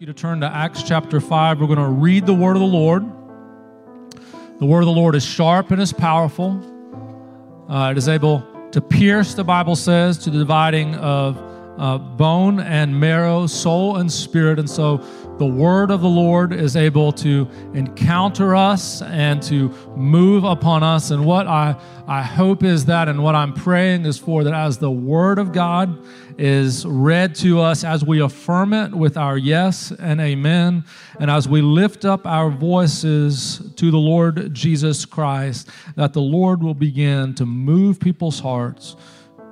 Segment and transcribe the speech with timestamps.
[0.00, 1.60] you to turn to Acts chapter 5.
[1.60, 3.04] We're going to read the word of the Lord.
[4.58, 6.60] The word of the Lord is sharp and is powerful.
[7.68, 11.38] Uh, it is able to pierce, the Bible says, to the dividing of
[11.78, 14.58] uh, bone and marrow, soul and spirit.
[14.58, 14.98] And so
[15.38, 21.10] the word of the Lord is able to encounter us and to move upon us.
[21.10, 21.74] And what I,
[22.06, 25.52] I hope is that, and what I'm praying is for that as the word of
[25.52, 25.98] God
[26.38, 30.84] is read to us, as we affirm it with our yes and amen,
[31.18, 36.62] and as we lift up our voices to the Lord Jesus Christ, that the Lord
[36.62, 38.94] will begin to move people's hearts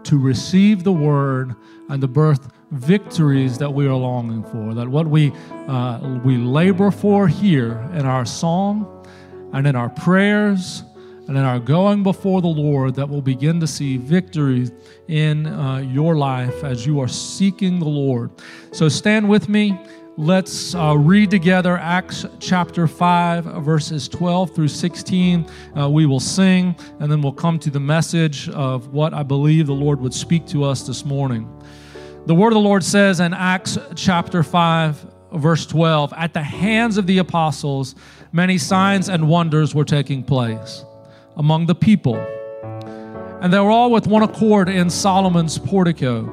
[0.05, 1.57] to receive the word
[1.89, 4.75] and the birth victories that we are longing for.
[4.75, 5.33] That what we,
[5.69, 9.07] uh, we labor for here in our song
[9.53, 10.83] and in our prayers
[11.29, 14.73] and in our going before the Lord, that we'll begin to see victories
[15.09, 18.31] in uh, your life as you are seeking the Lord.
[18.73, 19.79] So stand with me.
[20.19, 25.47] Let's uh, read together Acts chapter 5, verses 12 through 16.
[25.75, 29.67] Uh, we will sing, and then we'll come to the message of what I believe
[29.67, 31.49] the Lord would speak to us this morning.
[32.25, 36.97] The word of the Lord says in Acts chapter 5, verse 12 At the hands
[36.97, 37.97] of the apostles,
[38.31, 40.85] many signs and wonders were taking place
[41.37, 42.15] among the people.
[43.41, 46.27] And they were all with one accord in Solomon's portico.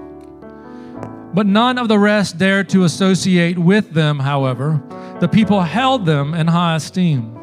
[1.33, 4.83] But none of the rest dared to associate with them, however.
[5.19, 7.38] The people held them in high esteem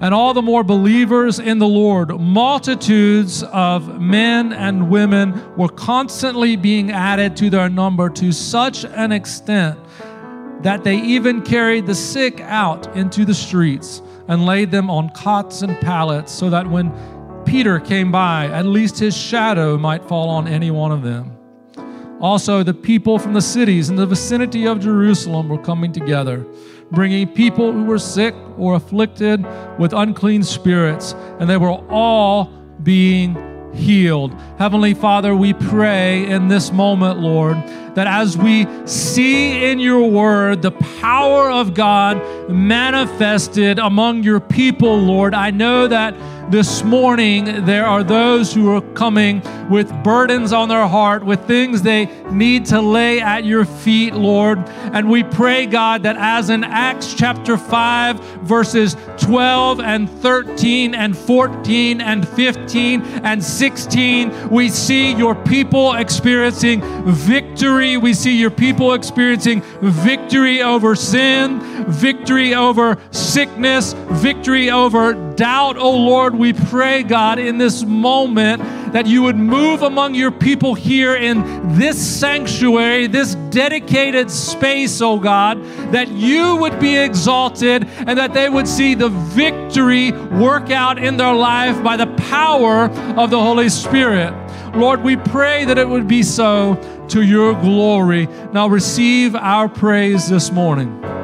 [0.00, 2.18] and all the more believers in the Lord.
[2.18, 9.12] Multitudes of men and women were constantly being added to their number to such an
[9.12, 9.78] extent
[10.62, 15.62] that they even carried the sick out into the streets and laid them on cots
[15.62, 16.92] and pallets so that when
[17.44, 21.37] Peter came by, at least his shadow might fall on any one of them.
[22.20, 26.46] Also, the people from the cities in the vicinity of Jerusalem were coming together
[26.90, 29.44] bringing people who were sick or afflicted
[29.78, 32.46] with unclean spirits, and they were all
[32.82, 33.36] being
[33.74, 34.34] healed.
[34.58, 37.56] Heavenly Father, we pray in this moment, Lord,
[37.94, 42.16] that as we see in your word the power of God
[42.48, 46.14] manifested among your people, Lord, I know that
[46.50, 51.82] this morning there are those who are coming with burdens on their heart, with things
[51.82, 54.58] they need to lay at your feet, Lord.
[54.68, 61.16] And we pray, God, that as in Acts chapter 5, verses 12 and 13 and
[61.16, 67.98] 14 and 15 and 16, we see your people experiencing victory.
[67.98, 75.96] We see your people experiencing victory over sin, victory over sickness, victory over doubt, oh
[75.96, 78.60] Lord we pray, God, in this moment
[78.92, 85.18] that you would move among your people here in this sanctuary, this dedicated space, oh
[85.20, 85.62] God,
[85.92, 91.16] that you would be exalted and that they would see the victory work out in
[91.16, 94.34] their life by the power of the Holy Spirit.
[94.74, 96.74] Lord, we pray that it would be so
[97.10, 98.26] to your glory.
[98.52, 101.17] Now receive our praise this morning.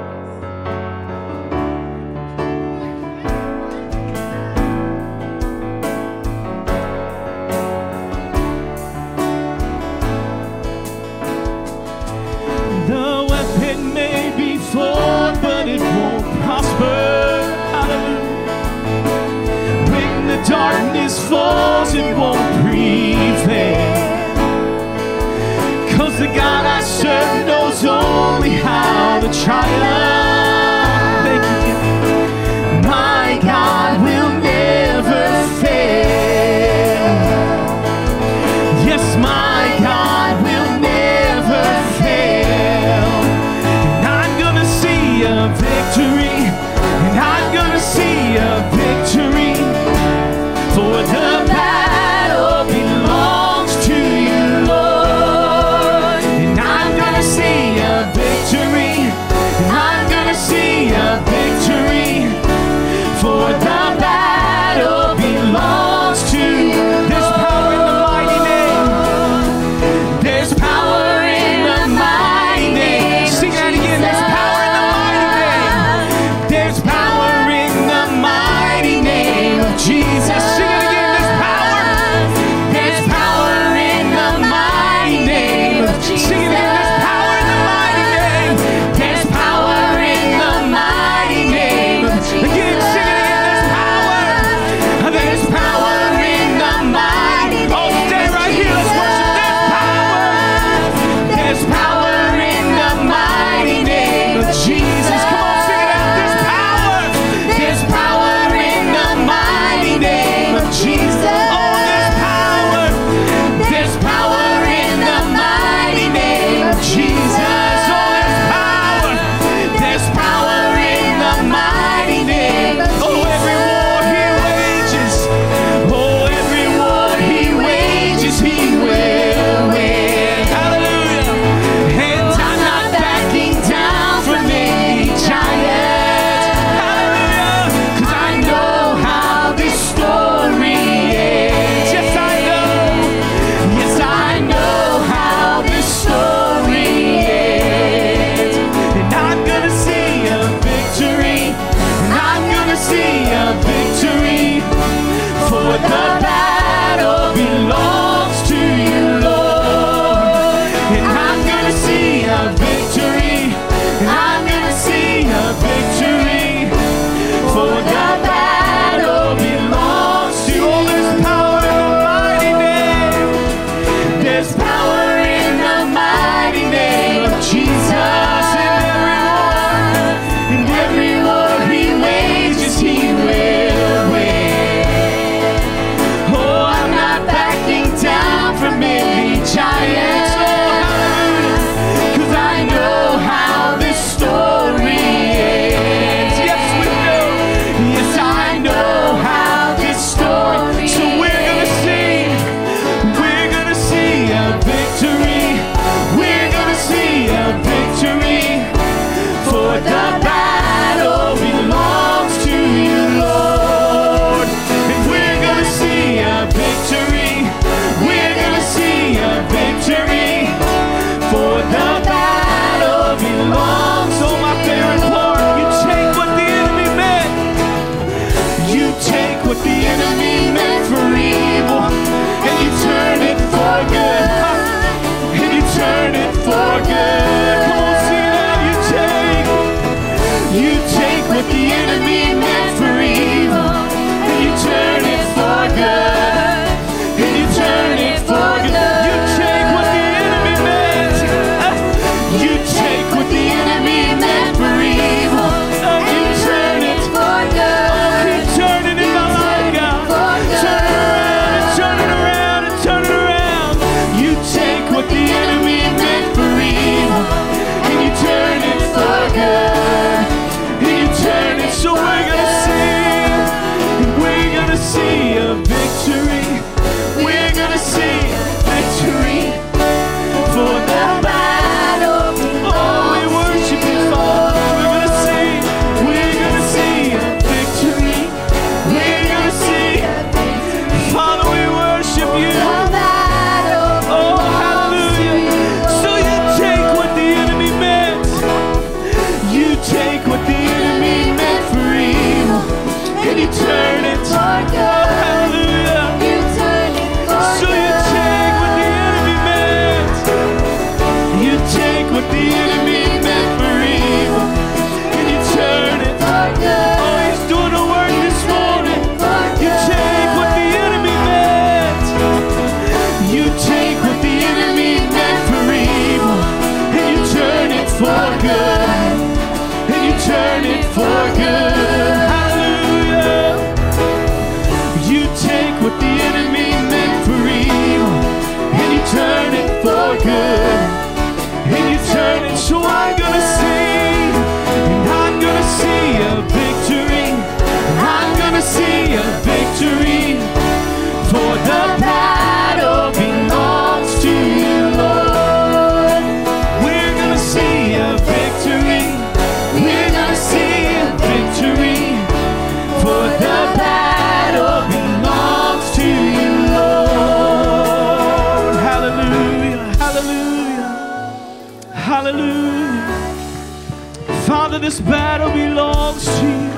[374.81, 376.70] This battle belongs to you.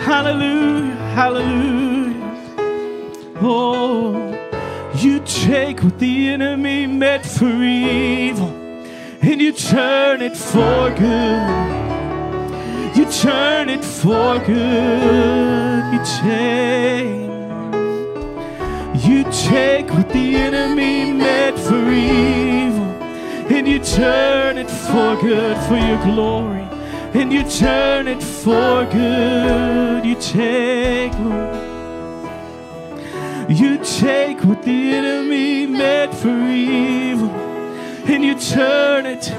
[0.00, 2.14] Hallelujah, hallelujah.
[3.40, 4.34] Oh,
[4.96, 8.48] you take what the enemy meant for evil
[9.22, 11.74] and you turn it for good.
[12.96, 15.94] You turn it for good.
[15.94, 17.24] You take.
[19.04, 22.84] You take what the enemy meant for evil
[23.50, 26.53] and you turn it for good for your glory.
[27.14, 30.04] And you turn it for good.
[30.04, 31.12] You take.
[33.48, 37.30] You take what the enemy meant for evil
[38.06, 39.30] and you turn it.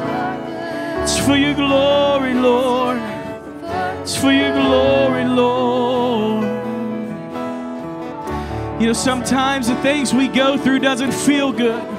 [1.03, 2.97] It's for your glory, Lord.
[4.01, 6.45] It's for your glory, Lord.
[8.81, 11.94] You know, sometimes the things we go through doesn't feel good.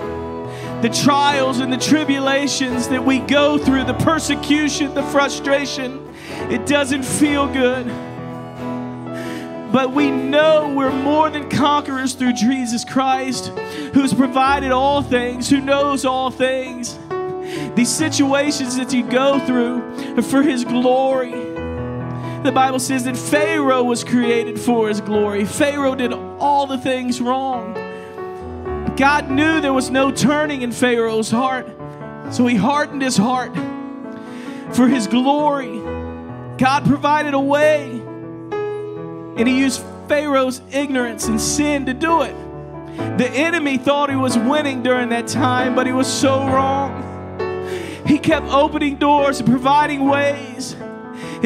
[0.83, 6.15] The trials and the tribulations that we go through, the persecution, the frustration,
[6.51, 7.87] it doesn't feel good.
[9.73, 13.49] But we know we're more than conquerors through Jesus Christ,
[13.95, 16.99] who's provided all things, who knows all things.
[17.75, 21.33] These situations that you go through are for His glory.
[22.43, 25.45] The Bible says that Pharaoh was created for His glory.
[25.45, 27.86] Pharaoh did all the things wrong.
[28.97, 31.67] God knew there was no turning in Pharaoh's heart,
[32.31, 33.55] so He hardened his heart
[34.75, 35.79] for His glory.
[36.59, 42.35] God provided a way, and He used Pharaoh's ignorance and sin to do it.
[43.19, 47.03] The enemy thought he was winning during that time, but he was so wrong.
[48.07, 50.77] He kept opening doors and providing ways.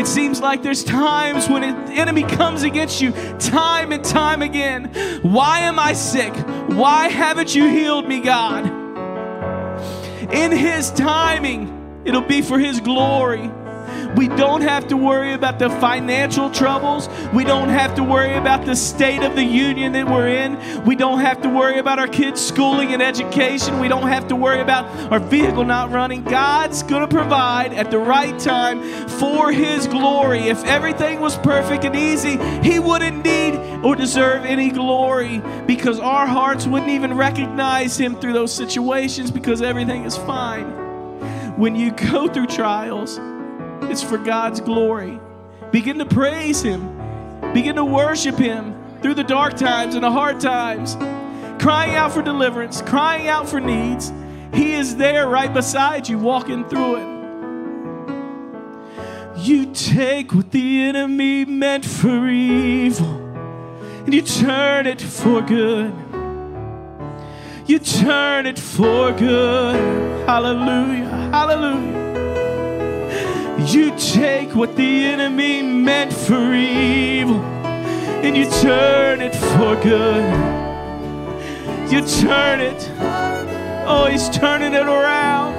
[0.00, 4.86] It seems like there's times when the enemy comes against you time and time again.
[5.20, 6.32] Why am I sick?
[6.68, 8.64] Why haven't you healed me, God?
[10.32, 13.50] In His timing, it'll be for His glory.
[14.16, 17.08] We don't have to worry about the financial troubles.
[17.32, 20.84] We don't have to worry about the state of the union that we're in.
[20.84, 23.78] We don't have to worry about our kids' schooling and education.
[23.78, 26.24] We don't have to worry about our vehicle not running.
[26.24, 30.48] God's going to provide at the right time for His glory.
[30.48, 36.26] If everything was perfect and easy, He wouldn't need or deserve any glory because our
[36.26, 40.66] hearts wouldn't even recognize Him through those situations because everything is fine.
[41.56, 43.18] When you go through trials,
[43.82, 45.18] it's for God's glory.
[45.70, 46.96] Begin to praise Him.
[47.52, 50.96] Begin to worship Him through the dark times and the hard times.
[51.62, 54.12] Crying out for deliverance, crying out for needs.
[54.54, 57.20] He is there right beside you, walking through it.
[59.38, 63.20] You take what the enemy meant for evil
[64.04, 65.92] and you turn it for good.
[67.66, 69.76] You turn it for good.
[70.26, 71.30] Hallelujah.
[71.30, 72.09] Hallelujah.
[73.66, 77.40] You take what the enemy meant for evil
[78.22, 80.24] and you turn it for good.
[81.90, 82.90] You turn it.
[83.86, 85.54] Oh, he's turning it around.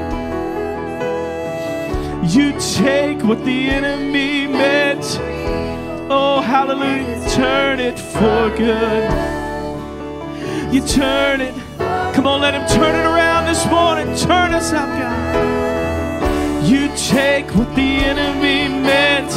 [2.29, 5.05] You take what the enemy meant.
[6.10, 7.29] Oh, hallelujah.
[7.29, 9.10] Turn it for good.
[10.74, 11.53] You turn it.
[12.15, 14.08] Come on, let him turn it around this morning.
[14.15, 15.71] Turn us up, God.
[16.72, 19.30] You take what the enemy meant.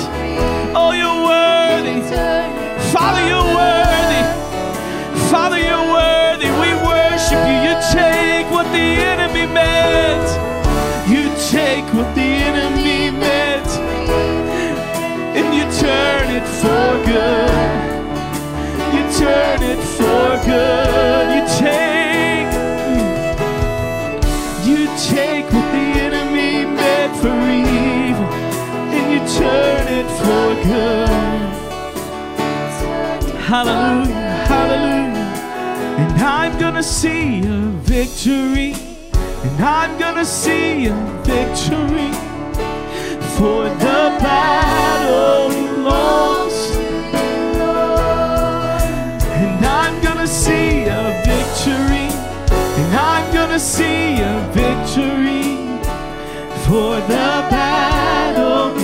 [0.73, 2.01] Oh, you're worthy.
[2.95, 4.23] Father, you're worthy.
[5.33, 6.47] Father, you're worthy.
[6.63, 7.59] We worship you.
[7.67, 10.29] You take what the enemy meant.
[11.11, 13.67] You take what the enemy meant.
[15.35, 17.51] And you turn it for good.
[18.95, 21.35] You turn it for good.
[21.35, 21.94] You take.
[33.55, 34.17] Hallelujah,
[34.51, 35.15] hallelujah.
[36.01, 38.75] And I'm gonna see a victory.
[39.45, 42.11] And I'm gonna see a victory.
[43.37, 46.59] For the battle belongs.
[49.39, 52.09] And I'm gonna see a victory.
[52.51, 55.79] And I'm gonna see a victory.
[56.67, 58.75] For the battle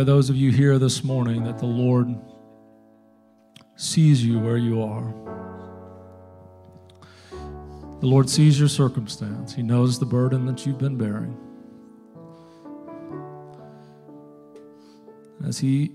[0.00, 2.18] are those of you here this morning that the Lord
[3.76, 5.12] sees you where you are.
[8.00, 11.36] The Lord sees your circumstance, He knows the burden that you've been bearing.
[15.46, 15.92] As He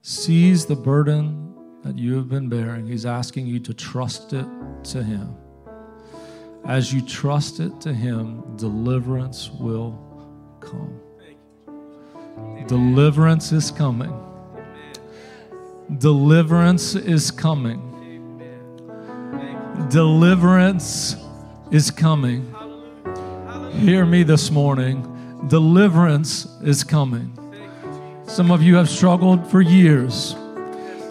[0.00, 4.46] sees the burden that you have been bearing, He's asking you to trust it
[4.84, 5.36] to Him.
[6.64, 9.98] As you trust it to Him, deliverance will
[10.60, 10.98] come.
[12.66, 14.12] Deliverance is coming.
[15.98, 17.88] Deliverance is coming.
[19.90, 21.16] Deliverance
[21.70, 22.54] is coming.
[23.72, 25.08] Hear me this morning.
[25.48, 27.36] Deliverance is coming.
[28.26, 30.34] Some of you have struggled for years.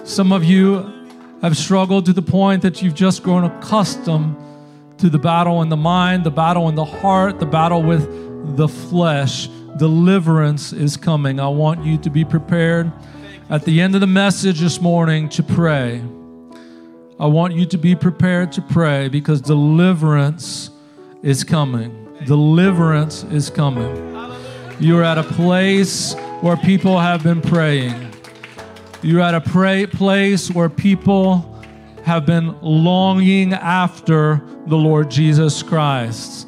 [0.04, 0.92] Some of you
[1.42, 4.36] have struggled to the point that you've just grown accustomed
[5.00, 8.68] to the battle in the mind, the battle in the heart, the battle with the
[8.68, 9.50] flesh.
[9.78, 11.40] Deliverance is coming.
[11.40, 12.92] I want you to be prepared
[13.50, 16.02] at the end of the message this morning to pray.
[17.20, 20.72] I want you to be prepared to pray because deliverance
[21.22, 22.08] is coming.
[22.26, 24.12] Deliverance is coming.
[24.80, 28.12] You're at a place where people have been praying.
[29.02, 31.64] You're at a pray, place where people
[32.04, 36.48] have been longing after the Lord Jesus Christ.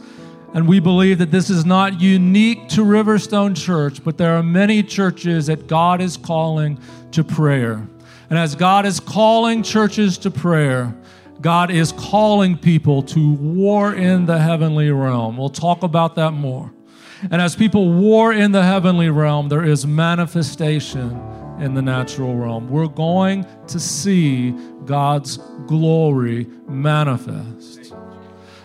[0.53, 4.83] And we believe that this is not unique to Riverstone Church, but there are many
[4.83, 6.79] churches that God is calling
[7.11, 7.87] to prayer.
[8.29, 10.95] And as God is calling churches to prayer,
[11.41, 15.37] God is calling people to war in the heavenly realm.
[15.37, 16.71] We'll talk about that more.
[17.31, 21.19] And as people war in the heavenly realm, there is manifestation
[21.59, 22.69] in the natural realm.
[22.69, 24.51] We're going to see
[24.85, 27.82] God's glory manifest.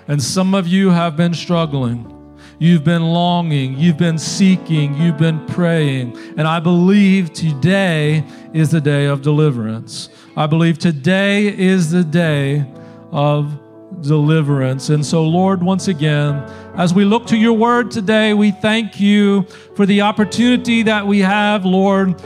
[0.08, 2.14] And some of you have been struggling.
[2.58, 6.16] You've been longing, you've been seeking, you've been praying.
[6.36, 10.08] And I believe today is the day of deliverance.
[10.36, 12.66] I believe today is the day
[13.12, 13.56] of
[14.00, 14.88] deliverance.
[14.88, 16.34] And so, Lord, once again,
[16.74, 19.42] as we look to your word today, we thank you
[19.76, 22.18] for the opportunity that we have, Lord,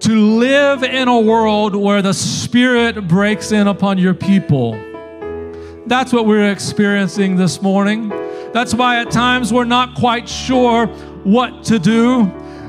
[0.00, 4.74] to live in a world where the Spirit breaks in upon your people.
[5.86, 8.08] That's what we're experiencing this morning.
[8.52, 10.86] That's why at times we're not quite sure
[11.22, 12.26] what to do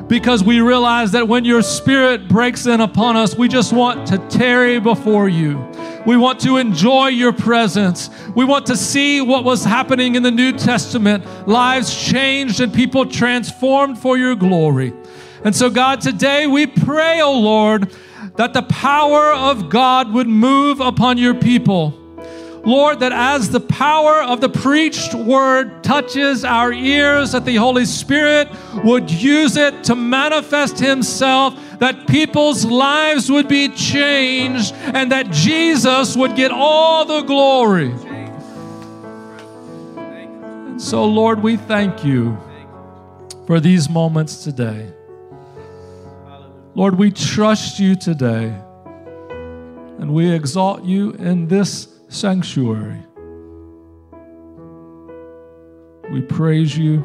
[0.08, 4.20] because we realize that when your spirit breaks in upon us, we just want to
[4.30, 5.58] tarry before you.
[6.06, 8.12] We want to enjoy your presence.
[8.36, 13.06] We want to see what was happening in the New Testament lives changed and people
[13.08, 14.94] transformed for your glory.
[15.44, 17.96] And so, God, today we pray, O oh Lord,
[18.36, 22.07] that the power of God would move upon your people.
[22.68, 27.86] Lord, that as the power of the preached word touches our ears, that the Holy
[27.86, 28.50] Spirit
[28.84, 36.18] would use it to manifest Himself, that people's lives would be changed, and that Jesus
[36.18, 37.94] would get all the glory.
[39.96, 42.38] And so, Lord, we thank you
[43.46, 44.92] for these moments today.
[46.76, 48.54] Lord, we trust you today,
[50.00, 53.04] and we exalt you in this sanctuary.
[56.12, 57.04] We praise you.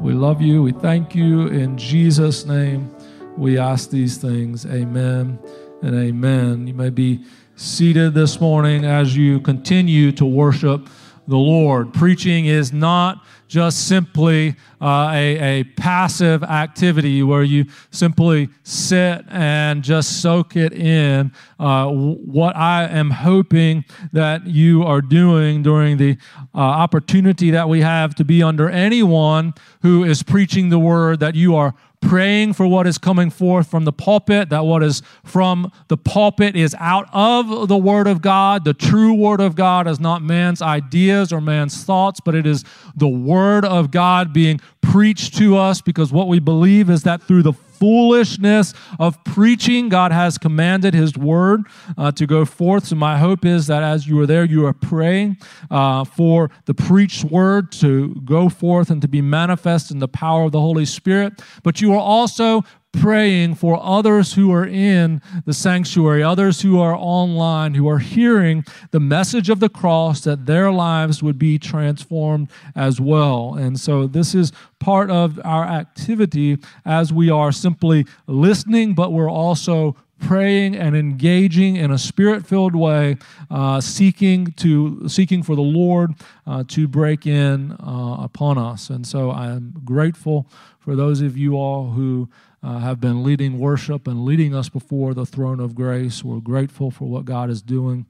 [0.00, 0.62] We love you.
[0.62, 1.48] We thank you.
[1.48, 2.94] In Jesus' name,
[3.36, 4.64] we ask these things.
[4.66, 5.38] Amen
[5.82, 6.66] and amen.
[6.66, 7.24] You may be
[7.56, 10.88] seated this morning as you continue to worship
[11.26, 11.92] the Lord.
[11.94, 19.82] Preaching is not just simply uh, a, a passive activity where you simply sit and
[19.82, 21.30] just soak it in.
[21.58, 26.16] Uh, what I am hoping that you are doing during the
[26.54, 31.34] uh, opportunity that we have to be under anyone who is preaching the word, that
[31.34, 31.74] you are
[32.08, 36.56] praying for what is coming forth from the pulpit, that what is from the pulpit
[36.56, 38.64] is out of the Word of God.
[38.64, 42.64] The true Word of God is not man's ideas or man's thoughts, but it is
[42.94, 47.42] the Word of God being preached to us because what we believe is that through
[47.42, 49.90] the foolishness of preaching.
[49.90, 51.64] God has commanded His word
[51.98, 52.86] uh, to go forth.
[52.86, 55.36] So, my hope is that as you are there, you are praying
[55.70, 60.44] uh, for the preached word to go forth and to be manifest in the power
[60.44, 61.42] of the Holy Spirit.
[61.62, 62.62] But you are also
[63.00, 68.64] praying for others who are in the sanctuary, others who are online, who are hearing
[68.90, 73.54] the message of the cross, that their lives would be transformed as well.
[73.54, 79.30] And so, this is part of our activity as we are simply listening, but we're
[79.30, 83.16] also praying and engaging in a spirit-filled way,
[83.50, 86.12] uh, seeking to seeking for the Lord
[86.46, 88.90] uh, to break in uh, upon us.
[88.90, 90.46] And so I am grateful
[90.78, 92.28] for those of you all who
[92.64, 96.24] uh, have been leading worship and leading us before the throne of grace.
[96.24, 98.06] We're grateful for what God is doing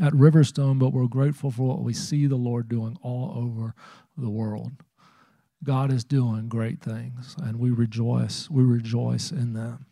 [0.00, 3.74] at Riverstone, but we're grateful for what we see the Lord doing all over
[4.16, 4.72] the world.
[5.62, 8.48] God is doing great things, and we rejoice.
[8.48, 9.84] We rejoice in them.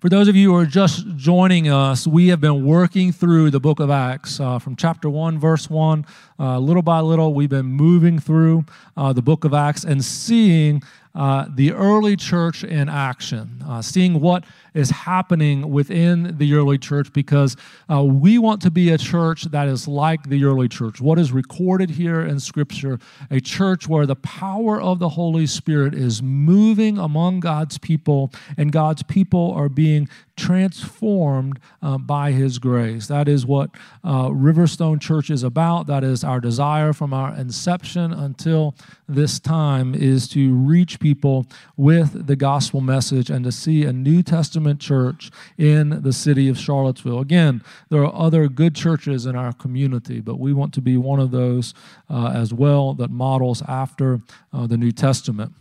[0.00, 3.58] For those of you who are just joining us, we have been working through the
[3.58, 6.04] book of Acts uh, from chapter 1, verse 1.
[6.38, 10.82] Uh, little by little, we've been moving through uh, the book of Acts and seeing
[11.14, 17.12] uh, the early church in action, uh, seeing what is happening within the early church
[17.12, 17.56] because
[17.88, 21.00] uh, we want to be a church that is like the early church.
[21.00, 22.98] What is recorded here in Scripture,
[23.30, 28.72] a church where the power of the Holy Spirit is moving among God's people and
[28.72, 33.06] God's people are being transformed uh, by His grace.
[33.06, 33.70] That is what
[34.02, 35.86] uh, Riverstone Church is about.
[35.86, 38.74] That is our desire from our inception until
[39.08, 44.22] this time is to reach people with the gospel message and to see a New
[44.22, 47.20] Testament church in the city of Charlottesville.
[47.20, 51.20] Again, there are other good churches in our community, but we want to be one
[51.20, 51.74] of those
[52.08, 54.20] uh, as well that models after
[54.52, 55.52] uh, the New Testament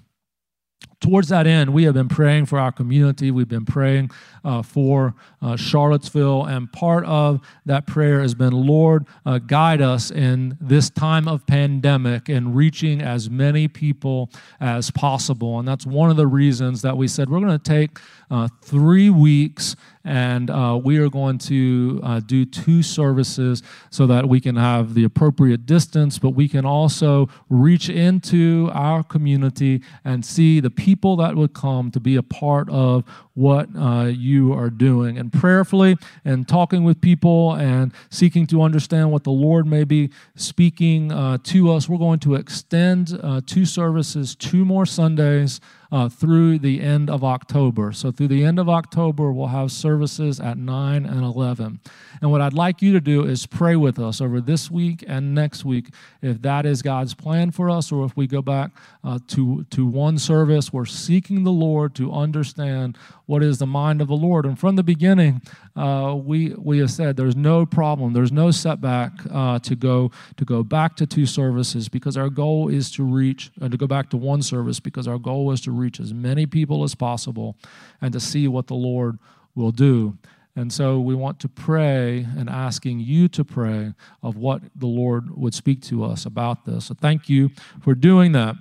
[1.04, 3.30] towards that end, we have been praying for our community.
[3.30, 4.12] We've been praying
[4.46, 10.12] uh, for uh, Charlottesville, and part of that prayer has been, Lord, uh, guide us
[10.12, 15.60] in this time of pandemic and reaching as many people as possible.
[15.60, 18.00] And that's one of the reasons that we said we're going to take
[18.32, 24.28] uh, three weeks and uh, we are going to uh, do two services so that
[24.28, 30.26] we can have the appropriate distance, but we can also reach into our community and
[30.26, 34.70] see the people that would come to be a part of what uh, you are
[34.70, 35.18] doing.
[35.18, 40.12] And prayerfully and talking with people and seeking to understand what the Lord may be
[40.36, 45.60] speaking uh, to us, we're going to extend uh, two services, two more Sundays
[45.93, 47.91] uh, through the end of October.
[47.91, 51.79] So, through the end of October, we'll have services at 9 and 11.
[52.19, 55.36] And what I'd like you to do is pray with us over this week and
[55.36, 58.71] next week if that is God's plan for us or if we go back
[59.03, 60.73] uh, to, to one service.
[60.73, 62.97] We're seeking the Lord to understand
[63.34, 64.46] what is the mind of the Lord.
[64.46, 65.41] And from the beginning,
[65.76, 70.46] uh, we, we have said there's no problem, there's no setback uh, to, go, to
[70.46, 74.12] go back to two services because our goal is to reach, and to go back
[74.12, 77.58] to one service because our goal is to reach as many people as possible
[78.02, 79.17] and to see what the Lord
[79.56, 80.15] will do.
[80.56, 85.36] And so we want to pray and asking you to pray of what the Lord
[85.36, 86.86] would speak to us about this.
[86.86, 87.50] So thank you
[87.82, 88.58] for doing that.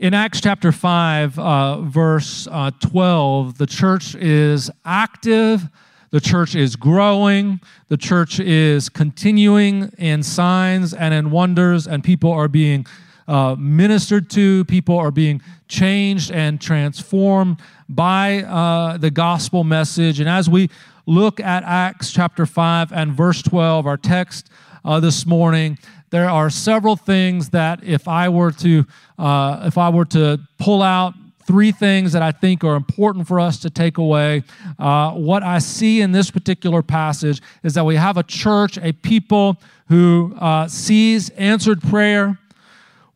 [0.00, 5.68] In Acts chapter 5, uh, verse uh, 12, the church is active,
[6.08, 12.32] the church is growing, the church is continuing in signs and in wonders, and people
[12.32, 12.86] are being
[13.28, 20.18] uh, ministered to, people are being changed and transformed by uh, the gospel message.
[20.18, 20.70] And as we
[21.04, 24.48] look at Acts chapter 5 and verse 12, our text
[24.82, 25.76] uh, this morning,
[26.10, 28.84] there are several things that if I were to
[29.18, 31.14] uh, if I were to pull out
[31.46, 34.44] three things that I think are important for us to take away.
[34.78, 38.92] Uh, what I see in this particular passage is that we have a church, a
[38.92, 39.56] people
[39.88, 42.38] who uh, sees answered prayer.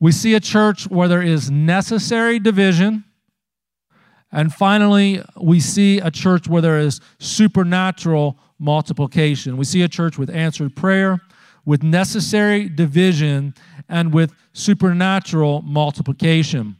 [0.00, 3.04] We see a church where there is necessary division.
[4.32, 9.56] And finally, we see a church where there is supernatural multiplication.
[9.56, 11.20] We see a church with answered prayer
[11.64, 13.54] with necessary division
[13.88, 16.76] and with supernatural multiplication.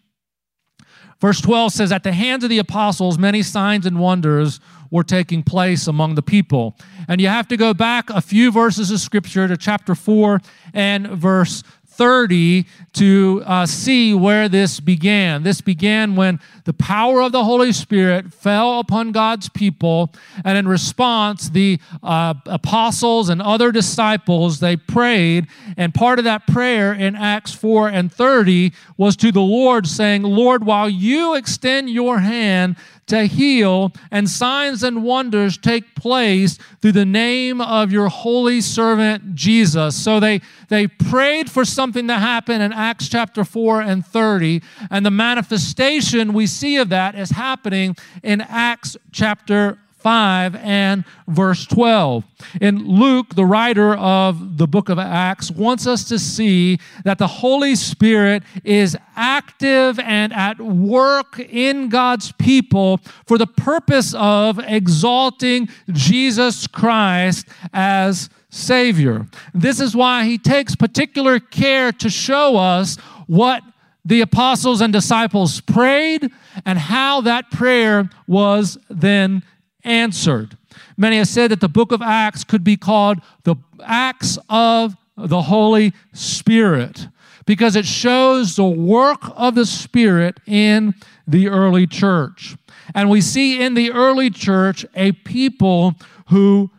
[1.20, 5.42] Verse 12 says, At the hands of the apostles, many signs and wonders were taking
[5.42, 6.76] place among the people.
[7.08, 10.40] And you have to go back a few verses of scripture to chapter 4
[10.72, 11.62] and verse
[11.96, 15.42] 30 to uh, see where this began.
[15.42, 20.12] This began when the power of the Holy Spirit fell upon God's people,
[20.44, 26.46] and in response, the uh, apostles and other disciples they prayed, and part of that
[26.46, 31.90] prayer in Acts 4 and 30 was to the Lord, saying, "Lord, while you extend
[31.90, 38.08] your hand." To heal, and signs and wonders take place through the name of your
[38.08, 39.94] holy servant Jesus.
[39.94, 45.04] So they, they prayed for something to happen in Acts chapter 4 and 30, and
[45.04, 52.24] the manifestation we see of that is happening in Acts chapter 5 and verse 12.
[52.60, 57.26] And Luke, the writer of the book of Acts, wants us to see that the
[57.26, 65.70] Holy Spirit is active and at work in God's people for the purpose of exalting
[65.90, 69.26] Jesus Christ as Savior.
[69.54, 73.62] This is why he takes particular care to show us what
[74.04, 76.30] the apostles and disciples prayed
[76.66, 79.42] and how that prayer was then
[79.84, 80.56] answered.
[80.96, 85.42] Many have said that the book of Acts could be called the Acts of the
[85.42, 87.08] Holy Spirit
[87.46, 90.94] because it shows the work of the Spirit in
[91.26, 92.56] the early church.
[92.94, 95.94] And we see in the early church a people
[96.28, 96.70] who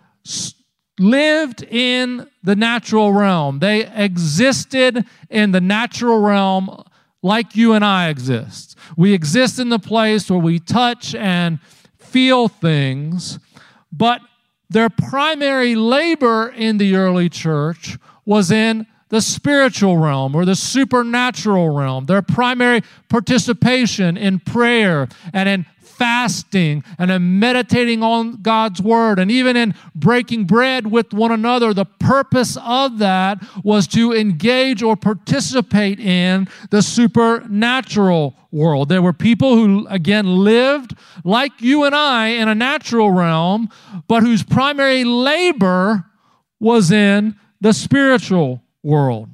[1.00, 3.60] lived in the natural realm.
[3.60, 6.84] They existed in the natural realm
[7.22, 8.78] like you and I exist.
[8.96, 11.60] We exist in the place where we touch and
[12.16, 13.40] feel things,
[13.92, 14.22] but
[14.70, 21.76] their primary labor in the early church was in the spiritual realm or the supernatural
[21.76, 22.06] realm.
[22.06, 25.66] Their primary participation in prayer and in
[25.98, 31.74] fasting and in meditating on God's word and even in breaking bread with one another,
[31.74, 38.90] the purpose of that was to engage or participate in the supernatural world.
[38.90, 43.70] There were people who, again, lived like you and I in a natural realm,
[44.08, 46.06] but whose primary labor
[46.60, 49.30] was in the spiritual world.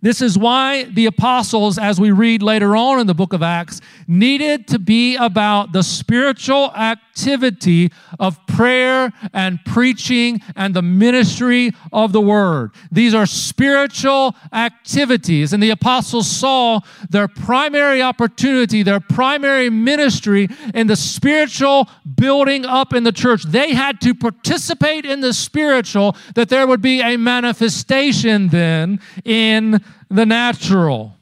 [0.00, 3.80] This is why the apostles, as we read later on in the book of Acts,
[4.06, 6.72] needed to be about the spiritual
[7.18, 12.70] activity of prayer and preaching and the ministry of the word.
[12.92, 20.86] These are spiritual activities, and the apostles saw their primary opportunity, their primary ministry in
[20.86, 23.42] the spiritual building up in the church.
[23.42, 29.82] They had to participate in the spiritual, that there would be a manifestation then in
[30.08, 31.16] the natural.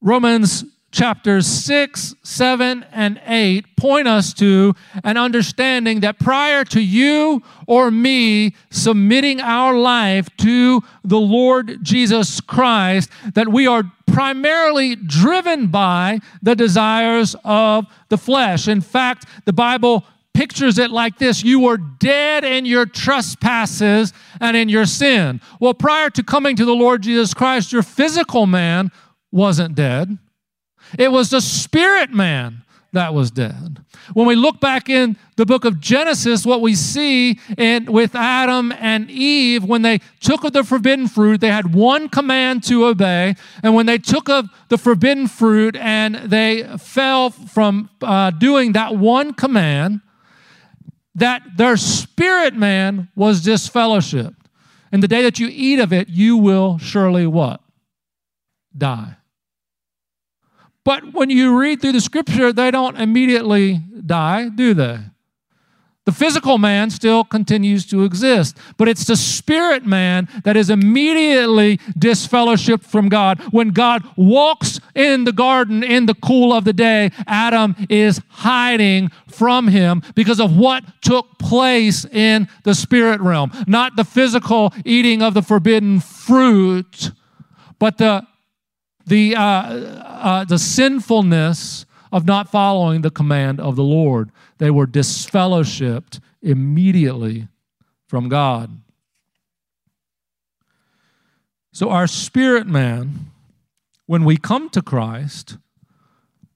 [0.00, 7.42] Romans chapters 6, 7, and 8 point us to an understanding that prior to you
[7.66, 15.66] or me submitting our life to the Lord Jesus Christ, that we are primarily driven
[15.66, 18.68] by the desires of the flesh.
[18.68, 24.56] In fact, the Bible pictures it like this You were dead in your trespasses and
[24.56, 25.40] in your sin.
[25.58, 28.92] Well, prior to coming to the Lord Jesus Christ, your physical man
[29.32, 30.18] wasn't dead,
[30.98, 32.62] it was the spirit man
[32.94, 33.80] that was dead.
[34.12, 38.72] When we look back in the book of Genesis, what we see in, with Adam
[38.78, 43.34] and Eve, when they took of the forbidden fruit, they had one command to obey.
[43.62, 48.96] And when they took of the forbidden fruit and they fell from uh, doing that
[48.96, 50.00] one command,
[51.16, 54.36] that their spirit man was disfellowshipped.
[54.92, 57.60] And the day that you eat of it, you will surely what?
[58.76, 59.16] Die.
[60.84, 64.98] But when you read through the scripture, they don't immediately die, do they?
[66.04, 71.78] The physical man still continues to exist, but it's the spirit man that is immediately
[71.98, 73.40] disfellowshipped from God.
[73.52, 79.12] When God walks in the garden in the cool of the day, Adam is hiding
[79.28, 83.50] from him because of what took place in the spirit realm.
[83.66, 87.12] Not the physical eating of the forbidden fruit,
[87.78, 88.26] but the,
[89.06, 94.30] the, uh, uh, the sinfulness of not following the command of the Lord.
[94.58, 97.48] They were disfellowshipped immediately
[98.06, 98.80] from God.
[101.72, 103.32] So, our spirit man,
[104.06, 105.56] when we come to Christ,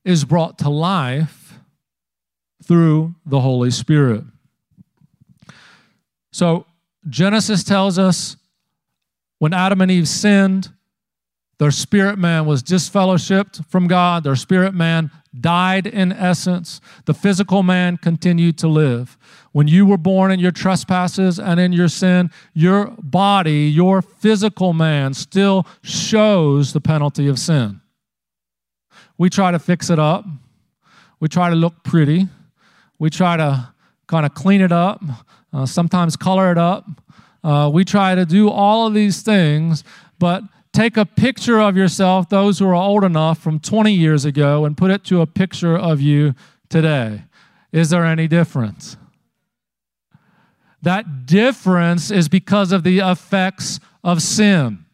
[0.04, 1.58] is brought to life
[2.62, 4.22] through the Holy Spirit.
[6.30, 6.66] So,
[7.08, 8.37] Genesis tells us
[9.38, 10.72] when Adam and Eve sinned,
[11.59, 14.23] their spirit man was disfellowshipped from God.
[14.23, 16.81] Their spirit man died in essence.
[17.05, 19.18] The physical man continued to live.
[19.53, 24.73] When you were born in your trespasses and in your sin, your body, your physical
[24.73, 27.81] man, still shows the penalty of sin.
[29.16, 30.25] We try to fix it up.
[31.18, 32.29] We try to look pretty.
[33.01, 33.73] We try to
[34.07, 35.03] kind of clean it up,
[35.53, 36.87] uh, sometimes color it up.
[37.44, 39.85] Uh, we try to do all of these things,
[40.18, 44.64] but take a picture of yourself, those who are old enough from 20 years ago,
[44.64, 46.35] and put it to a picture of you
[46.68, 47.24] today.
[47.72, 48.96] Is there any difference?
[50.83, 54.85] That difference is because of the effects of sin.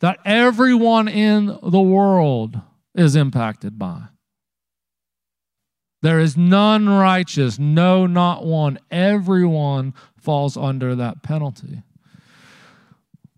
[0.00, 2.58] That everyone in the world
[2.94, 4.04] is impacted by.
[6.02, 8.78] There is none righteous, no, not one.
[8.90, 11.82] Everyone falls under that penalty.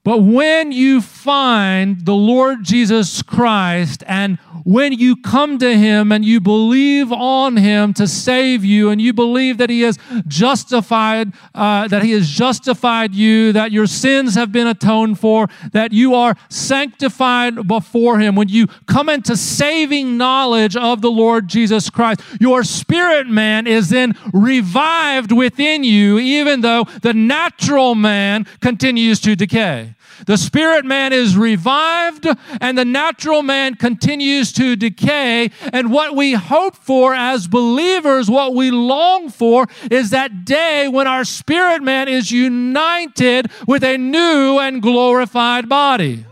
[0.04, 6.24] But when you find the Lord Jesus Christ and when you come to Him and
[6.24, 11.88] you believe on Him to save you and you believe that He has justified, uh,
[11.88, 16.36] that He has justified you, that your sins have been atoned for, that you are
[16.48, 22.64] sanctified before Him, when you come into saving knowledge of the Lord Jesus Christ, your
[22.64, 29.91] spirit man is then revived within you, even though the natural man continues to decay.
[30.26, 32.26] The spirit man is revived
[32.60, 35.50] and the natural man continues to decay.
[35.72, 41.06] And what we hope for as believers, what we long for, is that day when
[41.06, 46.26] our spirit man is united with a new and glorified body.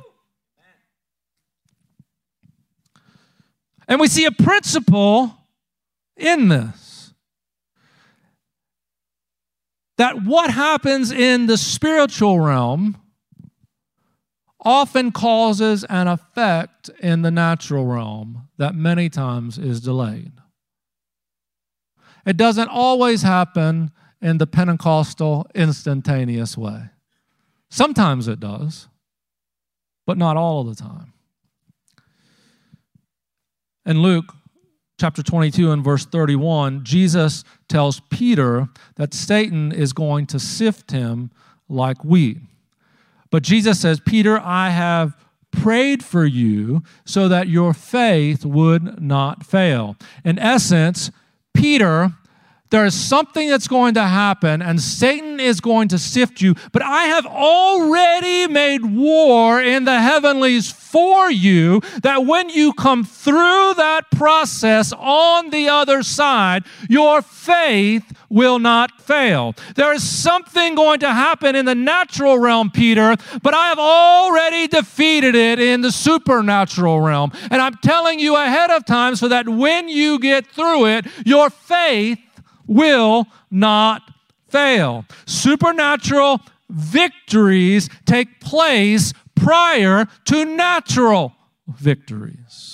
[3.89, 5.37] And we see a principle
[6.17, 7.13] in this
[10.01, 12.97] that what happens in the spiritual realm
[14.63, 20.33] often causes an effect in the natural realm that many times is delayed.
[22.27, 26.91] It doesn't always happen in the Pentecostal instantaneous way.
[27.71, 28.89] Sometimes it does,
[30.07, 31.13] but not all of the time.
[33.87, 34.35] In Luke
[35.01, 41.31] chapter 22 and verse 31, Jesus tells Peter that Satan is going to sift him
[41.69, 42.37] like wheat.
[43.31, 45.17] But Jesus says, Peter, I have
[45.51, 49.97] prayed for you so that your faith would not fail.
[50.25, 51.11] In essence,
[51.55, 52.13] Peter,
[52.71, 56.55] there is something that's going to happen, and Satan is going to sift you.
[56.73, 63.05] But I have already made war in the heavenlies for you, that when you come
[63.05, 69.55] through that process on the other side, your faith will not fail.
[69.75, 74.69] There is something going to happen in the natural realm, Peter, but I have already
[74.69, 77.33] defeated it in the supernatural realm.
[77.51, 81.51] And I'm telling you ahead of time so that when you get through it, your
[81.51, 82.19] faith
[82.71, 84.03] will not
[84.49, 85.05] fail.
[85.27, 91.35] Supernatural victories take place prior to natural
[91.67, 92.70] victories.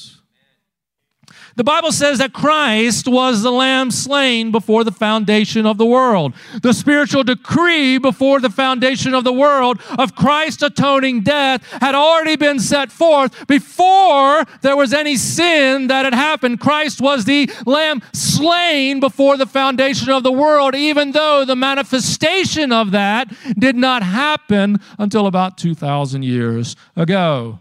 [1.57, 6.35] The Bible says that Christ was the lamb slain before the foundation of the world.
[6.61, 12.37] The spiritual decree before the foundation of the world of Christ's atoning death had already
[12.37, 16.61] been set forth before there was any sin that had happened.
[16.61, 22.71] Christ was the lamb slain before the foundation of the world, even though the manifestation
[22.71, 27.61] of that did not happen until about 2,000 years ago.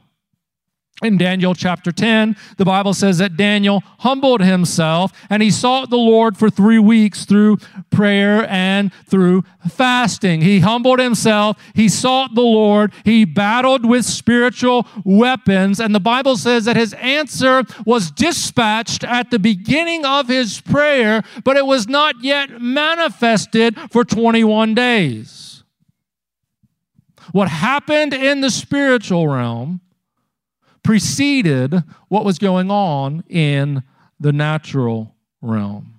[1.04, 5.98] In Daniel chapter 10, the Bible says that Daniel humbled himself and he sought the
[5.98, 7.58] Lord for three weeks through
[7.90, 10.40] prayer and through fasting.
[10.40, 16.38] He humbled himself, he sought the Lord, he battled with spiritual weapons, and the Bible
[16.38, 21.90] says that his answer was dispatched at the beginning of his prayer, but it was
[21.90, 25.64] not yet manifested for 21 days.
[27.34, 29.82] What happened in the spiritual realm
[30.86, 33.84] preceded what was going on in
[34.20, 35.95] the natural realm.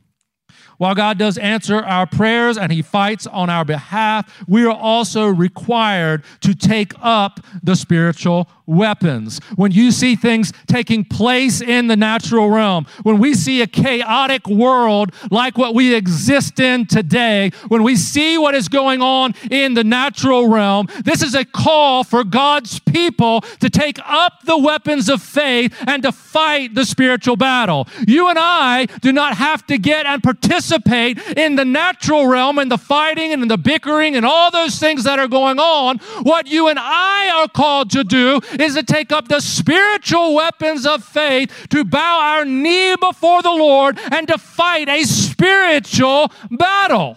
[0.79, 5.27] While God does answer our prayers and He fights on our behalf, we are also
[5.27, 9.41] required to take up the spiritual weapons.
[9.55, 14.47] When you see things taking place in the natural realm, when we see a chaotic
[14.49, 19.75] world like what we exist in today, when we see what is going on in
[19.75, 25.09] the natural realm, this is a call for God's people to take up the weapons
[25.09, 27.87] of faith and to fight the spiritual battle.
[28.07, 32.71] You and I do not have to get and participate in the natural realm and
[32.71, 35.99] the fighting and the bickering and all those things that are going on.
[36.23, 40.87] What you and I are called to do is to take up the spiritual weapons
[40.87, 47.17] of faith to bow our knee before the Lord and to fight a spiritual battle.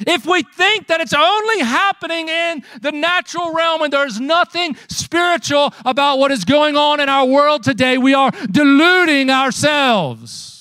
[0.00, 5.74] If we think that it's only happening in the natural realm and there's nothing spiritual
[5.84, 10.58] about what is going on in our world today, we are deluding ourselves.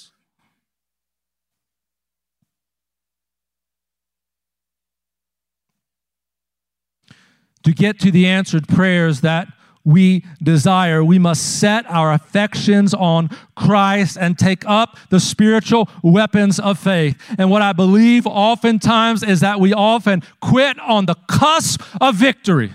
[7.68, 9.46] to get to the answered prayers that
[9.88, 16.60] we desire, we must set our affections on Christ and take up the spiritual weapons
[16.60, 17.16] of faith.
[17.40, 22.74] And what I believe oftentimes is that we often quit on the cusp of victory.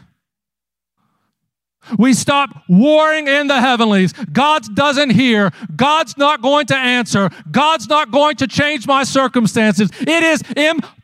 [1.98, 4.14] We stop warring in the heavenlies.
[4.32, 5.50] God doesn't hear.
[5.76, 7.28] God's not going to answer.
[7.50, 9.90] God's not going to change my circumstances.
[10.00, 11.01] It is impossible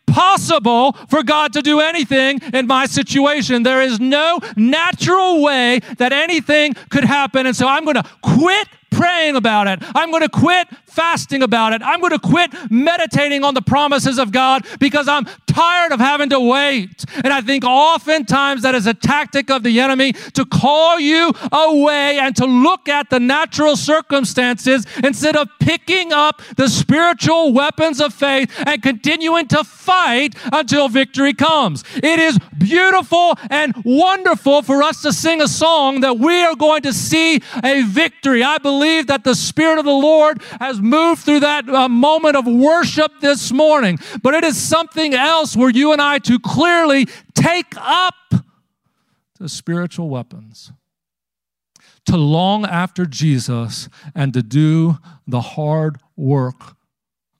[1.08, 3.62] for God to do anything in my situation.
[3.62, 7.46] There is no natural way that anything could happen.
[7.46, 9.80] And so I'm going to quit praying about it.
[9.94, 10.68] I'm going to quit
[10.98, 11.80] fasting about it.
[11.80, 16.28] I'm going to quit meditating on the promises of God because I'm tired of having
[16.30, 17.04] to wait.
[17.22, 22.18] And I think oftentimes that is a tactic of the enemy to call you away
[22.18, 28.12] and to look at the natural circumstances instead of picking up the spiritual weapons of
[28.12, 31.84] faith and continuing to fight until victory comes.
[31.94, 36.82] It is beautiful and wonderful for us to sing a song that we are going
[36.82, 38.42] to see a victory.
[38.42, 42.46] I believe that the Spirit of the Lord has moved through that uh, moment of
[42.46, 43.98] worship this morning.
[44.22, 48.14] But it is something else where you and I to clearly take up
[49.38, 50.72] the spiritual weapons,
[52.06, 56.76] to long after Jesus, and to do the hard work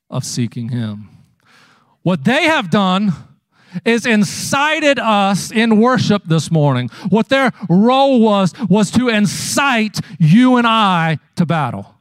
[0.09, 1.09] of seeking Him.
[2.03, 3.13] What they have done
[3.85, 6.89] is incited us in worship this morning.
[7.09, 11.98] What their role was, was to incite you and I to battle.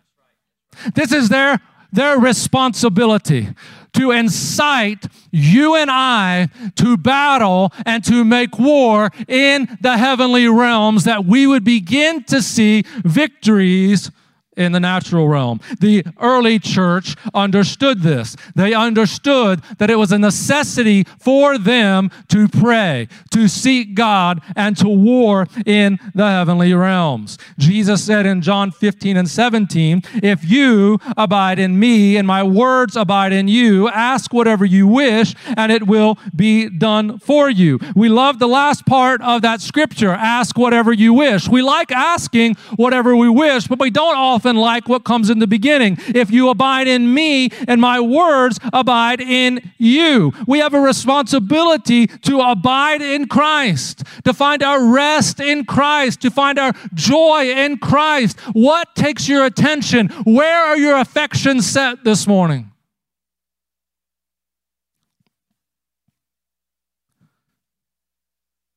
[0.95, 1.59] This is their,
[1.91, 3.49] their responsibility
[3.93, 11.03] to incite you and I to battle and to make war in the heavenly realms
[11.05, 14.11] that we would begin to see victories
[14.57, 15.59] in the natural realm.
[15.79, 18.35] The early church understood this.
[18.55, 24.75] They understood that it was a necessity for them to pray, to seek God, and
[24.77, 27.37] to war in the heavenly realms.
[27.57, 32.95] Jesus said in John 15 and 17, If you abide in me and my words
[32.95, 37.79] abide in you, ask whatever you wish, and it will be done for you.
[37.95, 41.47] We love the last part of that scripture ask whatever you wish.
[41.47, 45.39] We like asking whatever we wish, but we don't often often like what comes in
[45.39, 45.97] the beginning.
[46.07, 50.31] If you abide in me and my words abide in you.
[50.47, 56.31] We have a responsibility to abide in Christ, to find our rest in Christ, to
[56.31, 58.39] find our joy in Christ.
[58.53, 60.07] What takes your attention?
[60.23, 62.71] Where are your affections set this morning?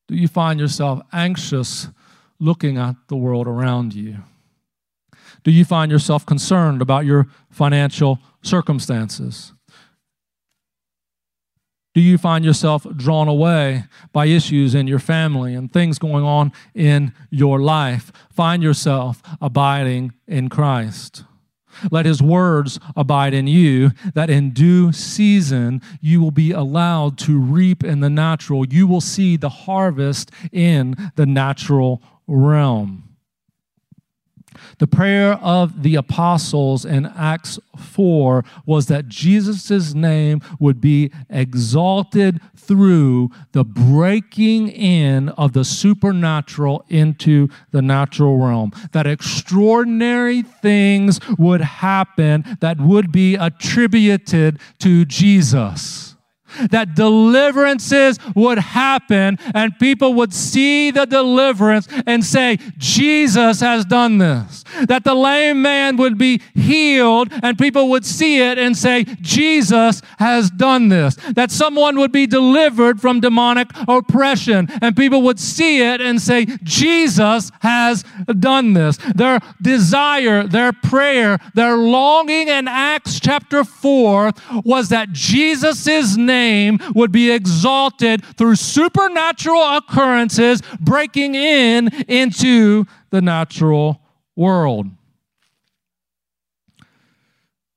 [0.09, 1.87] Do you find yourself anxious
[2.41, 4.17] looking at the world around you?
[5.43, 9.53] Do you find yourself concerned about your financial circumstances?
[11.93, 16.53] Do you find yourself drawn away by issues in your family and things going on
[16.73, 18.13] in your life?
[18.31, 21.25] Find yourself abiding in Christ.
[21.91, 27.39] Let his words abide in you, that in due season you will be allowed to
[27.39, 28.67] reap in the natural.
[28.67, 33.10] You will see the harvest in the natural realm.
[34.79, 42.41] The prayer of the apostles in Acts 4 was that Jesus' name would be exalted
[42.57, 48.73] through the breaking in of the supernatural into the natural realm.
[48.93, 56.10] That extraordinary things would happen that would be attributed to Jesus
[56.71, 64.19] that deliverances would happen and people would see the deliverance and say, Jesus has done
[64.19, 64.65] this.
[64.87, 70.03] That the lame man would be healed and people would see it and say, Jesus
[70.19, 71.17] has done this.
[71.35, 76.47] That someone would be delivered from demonic oppression and people would see it and say,
[76.63, 78.05] Jesus has
[78.39, 78.97] done this.
[79.15, 84.33] Their desire, their prayer, their longing in Acts chapter 4
[84.65, 93.21] was that Jesus' name name would be exalted through supernatural occurrences breaking in into the
[93.21, 94.01] natural
[94.37, 94.87] world.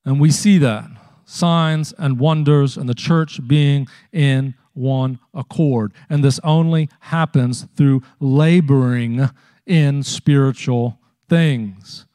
[0.06, 0.86] And we see that
[1.26, 5.94] signs and wonders and the church being in one accord.
[6.10, 9.30] And this only happens through laboring
[9.66, 11.00] in spiritual
[11.30, 12.06] things.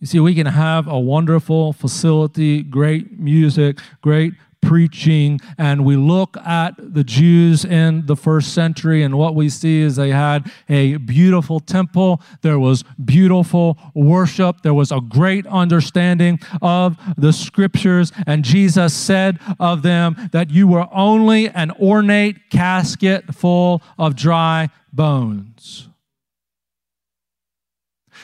[0.00, 4.34] You see, we can have a wonderful facility, great music, great
[4.66, 9.80] preaching, and we look at the Jews in the first century, and what we see
[9.80, 16.40] is they had a beautiful temple, there was beautiful worship, there was a great understanding
[16.60, 23.34] of the scriptures, and Jesus said of them that you were only an ornate casket
[23.34, 25.88] full of dry bones.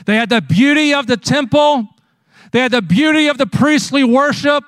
[0.06, 1.86] They had the beauty of the temple.
[2.50, 4.64] They had the beauty of the priestly worship.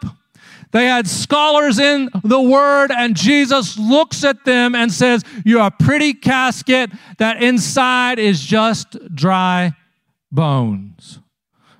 [0.75, 5.71] They had scholars in the word, and Jesus looks at them and says, You're a
[5.71, 9.75] pretty casket that inside is just dry
[10.33, 11.21] bones.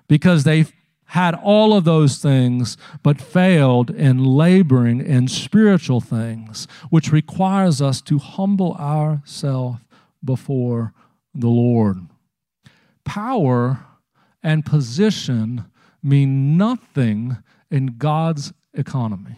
[0.07, 0.67] Because they
[1.07, 8.01] had all of those things, but failed in laboring in spiritual things, which requires us
[8.03, 9.81] to humble ourselves
[10.25, 10.93] before
[11.35, 11.99] the Lord.
[13.05, 13.85] Power
[14.41, 15.65] and position
[16.01, 17.39] mean nothing
[17.73, 19.37] in God's economy.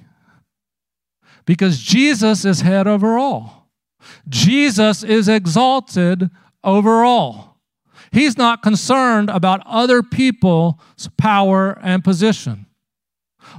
[1.45, 3.69] Because Jesus is head over all.
[4.29, 6.31] Jesus is exalted
[6.65, 7.59] over all.
[8.13, 10.75] He's not concerned about other people's
[11.17, 12.67] power and position.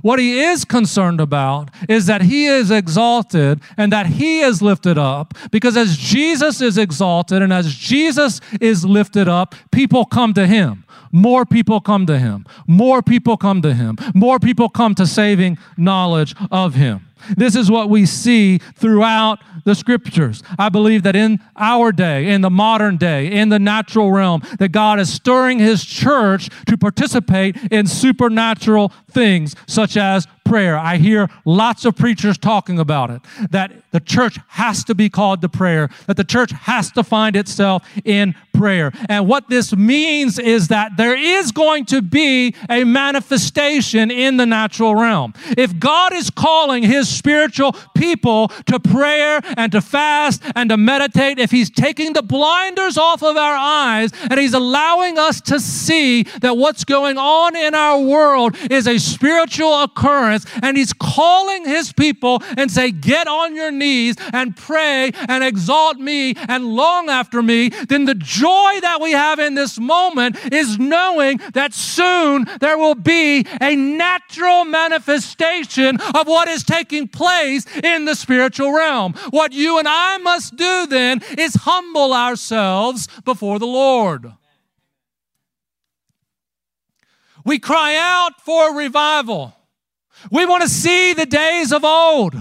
[0.01, 4.97] What he is concerned about is that he is exalted and that he is lifted
[4.97, 10.45] up because as Jesus is exalted and as Jesus is lifted up, people come to
[10.45, 12.45] him more people come to him.
[12.67, 13.97] More people come to him.
[14.13, 17.07] More people come to saving knowledge of him.
[17.35, 20.43] This is what we see throughout the scriptures.
[20.57, 24.69] I believe that in our day, in the modern day, in the natural realm, that
[24.69, 30.77] God is stirring his church to participate in supernatural things such as prayer.
[30.77, 33.21] I hear lots of preachers talking about it
[33.51, 37.35] that the church has to be called to prayer, that the church has to find
[37.35, 38.91] itself in prayer.
[39.07, 44.45] And what this means is that there is going to be a manifestation in the
[44.45, 45.33] natural realm.
[45.57, 51.39] If God is calling his spiritual people to prayer and to fast and to meditate,
[51.39, 56.23] if he's taking the blinders off of our eyes and he's allowing us to see
[56.41, 61.93] that what's going on in our world is a spiritual occurrence and he's calling his
[61.93, 67.41] people and say, get on your knees and pray and exalt me and long after
[67.41, 72.77] me, then the joy that we have in this moment is knowing that soon there
[72.77, 79.13] will be a natural manifestation of what is taking place in the spiritual realm.
[79.29, 84.31] What you and I must do then is humble ourselves before the Lord.
[87.43, 89.56] We cry out for revival.
[90.31, 92.35] We want to see the days of old.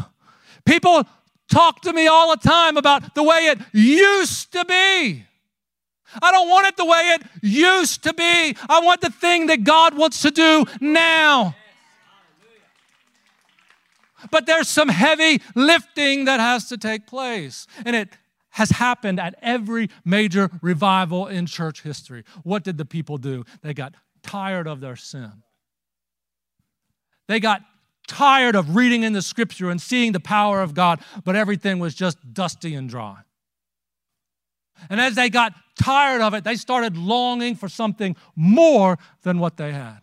[0.64, 1.04] People
[1.48, 5.24] talk to me all the time about the way it used to be.
[6.22, 8.56] I don't want it the way it used to be.
[8.68, 11.54] I want the thing that God wants to do now.
[14.30, 17.66] But there's some heavy lifting that has to take place.
[17.84, 18.08] And it
[18.50, 22.24] has happened at every major revival in church history.
[22.42, 23.44] What did the people do?
[23.62, 25.42] They got tired of their sin.
[27.28, 27.62] They got
[28.06, 31.94] tired of reading in the scripture and seeing the power of God, but everything was
[31.94, 33.16] just dusty and dry.
[34.90, 39.56] And as they got tired of it, they started longing for something more than what
[39.56, 40.00] they had.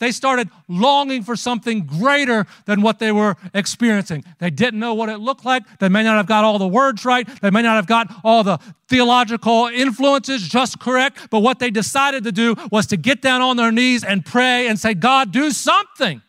[0.00, 4.24] They started longing for something greater than what they were experiencing.
[4.38, 5.62] They didn't know what it looked like.
[5.78, 7.26] They may not have got all the words right.
[7.40, 11.28] They may not have got all the theological influences just correct.
[11.30, 14.66] But what they decided to do was to get down on their knees and pray
[14.66, 16.20] and say, God, do something.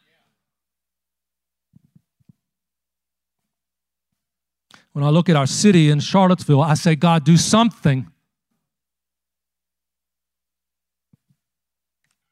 [4.97, 8.07] When I look at our city in Charlottesville, I say, God, do something.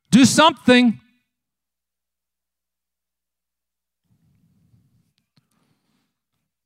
[0.10, 1.00] Do something.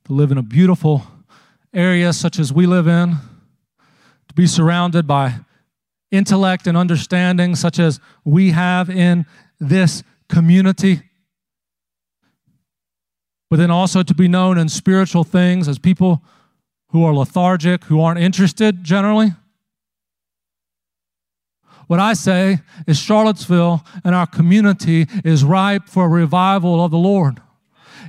[0.06, 1.06] To live in a beautiful
[1.74, 3.18] area such as we live in,
[4.30, 5.39] to be surrounded by
[6.12, 9.26] intellect and understanding such as we have in
[9.60, 11.02] this community
[13.50, 16.24] but then also to be known in spiritual things as people
[16.89, 19.32] who are lethargic, who aren't interested generally.
[21.88, 26.97] What I say is Charlottesville and our community is ripe for a revival of the
[26.97, 27.41] Lord.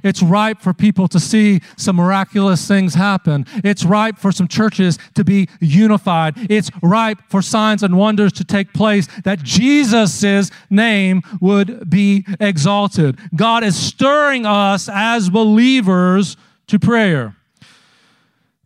[0.03, 3.47] It's ripe for people to see some miraculous things happen.
[3.65, 6.35] It's ripe for some churches to be unified.
[6.51, 13.19] It's ripe for signs and wonders to take place that Jesus' name would be exalted.
[13.35, 16.37] God is stirring us as believers
[16.69, 17.37] to prayer.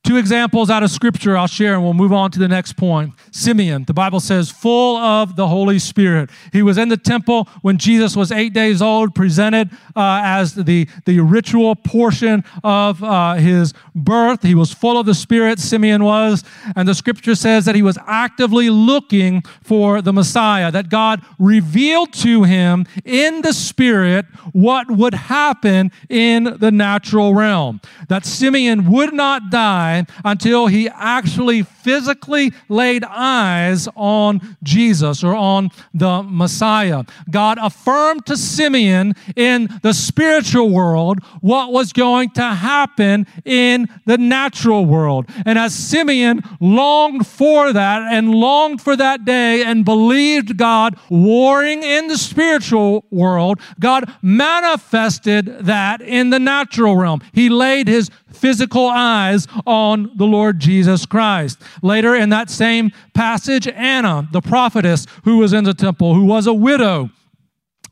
[0.04, 3.14] Two examples out of scripture I'll share and we'll move on to the next point.
[3.30, 6.28] Simeon, the Bible says, full of the Holy Spirit.
[6.52, 10.86] He was in the temple when Jesus was eight days old, presented uh, as the,
[11.06, 14.42] the ritual portion of uh, his birth.
[14.42, 16.44] He was full of the Spirit, Simeon was.
[16.76, 22.12] And the scripture says that he was actively looking for the Messiah, that God revealed
[22.14, 29.14] to him in the Spirit what would happen in the natural realm, that Simeon would
[29.14, 37.04] not die die until he actually physically laid eyes on Jesus or on the Messiah.
[37.30, 44.18] God affirmed to Simeon in the spiritual world what was going to happen in the
[44.18, 45.26] natural world.
[45.44, 51.82] And as Simeon longed for that and longed for that day and believed God warring
[51.82, 57.20] in the spiritual world, God manifested that in the natural realm.
[57.32, 61.60] He laid his physical eyes on the Lord Jesus Christ.
[61.82, 66.46] Later in that same passage, Anna, the prophetess who was in the temple, who was
[66.46, 67.10] a widow,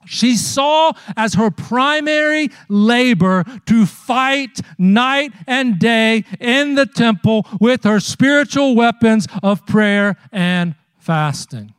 [0.05, 7.85] she saw as her primary labor to fight night and day in the temple with
[7.85, 11.75] her spiritual weapons of prayer and fasting.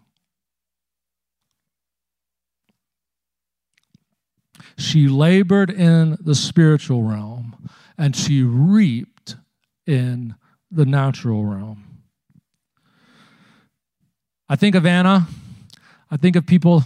[4.77, 7.55] She labored in the spiritual realm
[7.97, 9.35] and she reaped
[9.85, 10.35] in
[10.71, 11.83] the natural realm.
[14.49, 15.27] I think of Anna.
[16.11, 16.83] I think of people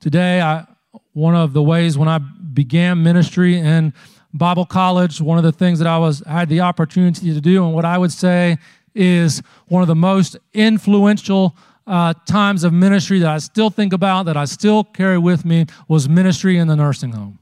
[0.00, 0.40] today.
[0.40, 0.66] I,
[1.12, 3.92] one of the ways when I began ministry in
[4.32, 7.64] Bible college, one of the things that I was I had the opportunity to do,
[7.64, 8.58] and what I would say
[8.94, 14.26] is one of the most influential uh, times of ministry that I still think about,
[14.26, 17.38] that I still carry with me, was ministry in the nursing home.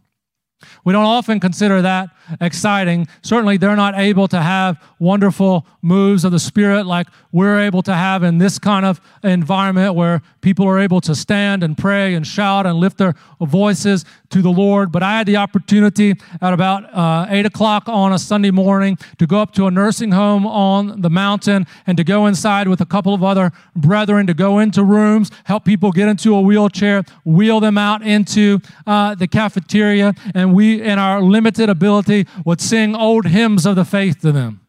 [0.84, 2.10] We don't often consider that
[2.40, 3.08] exciting.
[3.22, 7.94] Certainly, they're not able to have wonderful moves of the Spirit like we're able to
[7.94, 12.26] have in this kind of environment where people are able to stand and pray and
[12.26, 14.92] shout and lift their voices to the Lord.
[14.92, 19.26] But I had the opportunity at about uh, 8 o'clock on a Sunday morning to
[19.26, 22.86] go up to a nursing home on the mountain and to go inside with a
[22.86, 27.60] couple of other brethren to go into rooms, help people get into a wheelchair, wheel
[27.60, 33.26] them out into uh, the cafeteria, and we, in our limited ability, would sing old
[33.26, 34.61] hymns of the faith to them.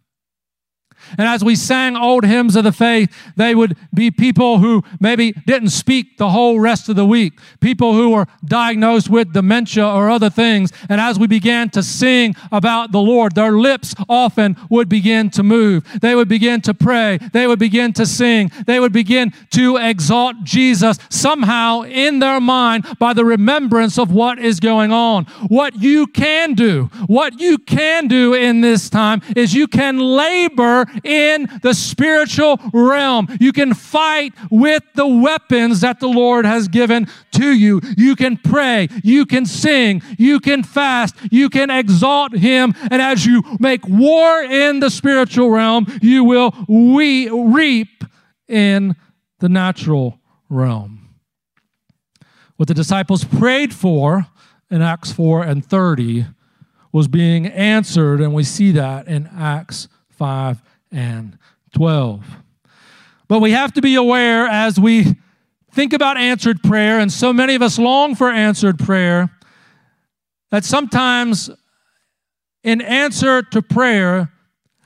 [1.17, 5.31] And as we sang old hymns of the faith, they would be people who maybe
[5.45, 10.09] didn't speak the whole rest of the week, people who were diagnosed with dementia or
[10.09, 10.71] other things.
[10.89, 15.43] And as we began to sing about the Lord, their lips often would begin to
[15.43, 15.85] move.
[16.01, 17.19] They would begin to pray.
[17.31, 18.51] They would begin to sing.
[18.65, 24.39] They would begin to exalt Jesus somehow in their mind by the remembrance of what
[24.39, 25.25] is going on.
[25.47, 30.85] What you can do, what you can do in this time is you can labor
[31.03, 33.27] in the spiritual realm.
[33.39, 37.81] You can fight with the weapons that the Lord has given to you.
[37.97, 42.73] You can pray, you can sing, you can fast, you can exalt Him.
[42.91, 48.03] And as you make war in the spiritual realm, you will we reap
[48.47, 48.95] in
[49.39, 51.15] the natural realm.
[52.57, 54.27] What the disciples prayed for
[54.69, 56.25] in Acts 4 and 30
[56.91, 60.61] was being answered, and we see that in Acts 5
[60.93, 61.37] and
[61.75, 62.25] 12.
[63.27, 65.15] But we have to be aware as we
[65.71, 69.29] think about answered prayer, and so many of us long for answered prayer,
[70.51, 71.49] that sometimes
[72.63, 74.31] in answer to prayer,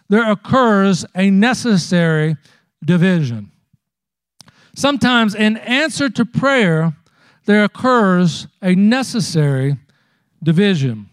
[0.09, 2.37] there occurs a necessary
[2.83, 3.51] division.
[4.75, 6.95] Sometimes in answer to prayer,
[7.45, 9.77] there occurs a necessary
[10.41, 11.09] division.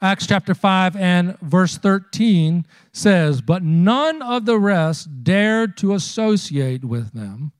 [0.00, 2.64] Acts chapter 5 and verse 13
[2.98, 7.52] says, But none of the rest dared to associate with them.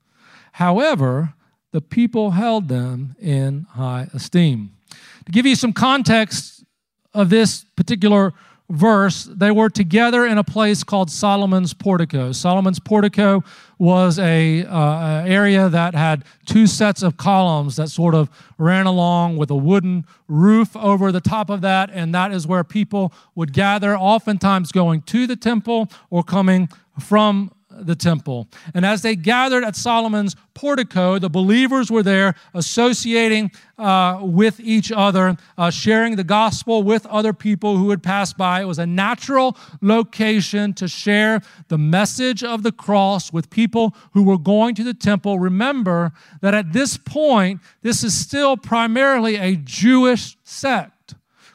[0.53, 1.33] However,
[1.71, 4.71] the people held them in high esteem.
[5.25, 6.63] To give you some context
[7.13, 8.33] of this particular
[8.69, 12.31] verse, they were together in a place called Solomon's Portico.
[12.31, 13.43] Solomon's Portico
[13.77, 19.37] was a uh, area that had two sets of columns that sort of ran along
[19.37, 23.53] with a wooden roof over the top of that, and that is where people would
[23.53, 28.47] gather, oftentimes going to the temple or coming from the temple.
[28.73, 34.91] And as they gathered at Solomon's portico, the believers were there associating uh, with each
[34.91, 38.61] other, uh, sharing the gospel with other people who had passed by.
[38.61, 44.23] It was a natural location to share the message of the cross with people who
[44.23, 45.39] were going to the temple.
[45.39, 46.11] Remember
[46.41, 50.98] that at this point, this is still primarily a Jewish sect.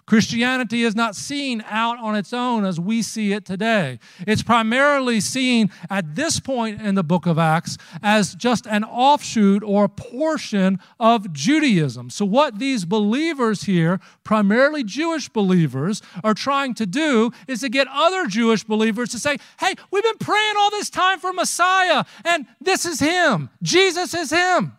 [0.07, 3.99] Christianity is not seen out on its own as we see it today.
[4.27, 9.63] It's primarily seen at this point in the book of Acts as just an offshoot
[9.63, 12.11] or a portion of Judaism.
[12.11, 17.89] So, what these believers here, primarily Jewish believers, are trying to do is to get
[17.91, 22.47] other Jewish believers to say, hey, we've been praying all this time for Messiah, and
[22.61, 23.49] this is Him.
[23.63, 24.77] Jesus is Him.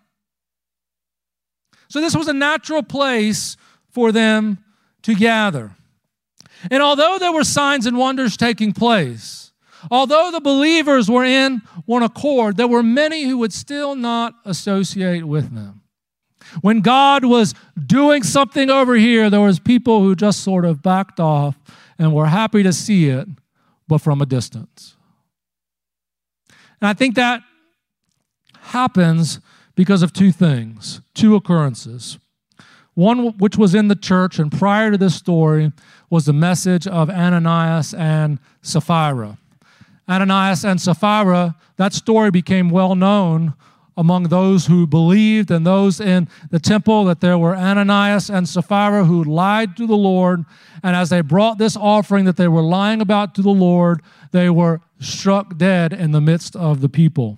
[1.87, 3.57] So, this was a natural place
[3.89, 4.59] for them
[5.05, 5.75] to gather.
[6.69, 9.45] And although there were signs and wonders taking place,
[9.91, 15.25] Although the believers were in one accord, there were many who would still not associate
[15.25, 15.81] with them.
[16.61, 17.53] When God was
[17.85, 21.57] doing something over here, there was people who just sort of backed off
[21.97, 23.27] and were happy to see it,
[23.87, 24.95] but from a distance.
[26.81, 27.41] And I think that
[28.59, 29.39] happens
[29.75, 32.19] because of two things, two occurrences.
[32.95, 35.71] One which was in the church, and prior to this story
[36.09, 39.37] was the message of Ananias and Sapphira.
[40.07, 43.53] Ananias and Sapphira, that story became well known
[43.97, 49.05] among those who believed and those in the temple that there were Ananias and Sapphira
[49.05, 50.45] who lied to the Lord.
[50.83, 54.49] And as they brought this offering that they were lying about to the Lord, they
[54.49, 57.37] were struck dead in the midst of the people.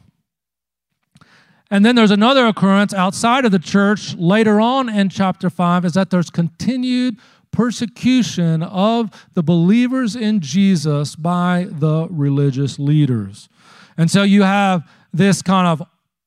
[1.70, 5.94] And then there's another occurrence outside of the church later on in chapter 5 is
[5.94, 7.18] that there's continued
[7.52, 13.50] persecution of the believers in Jesus by the religious leaders.
[13.98, 15.82] And so you have this kind of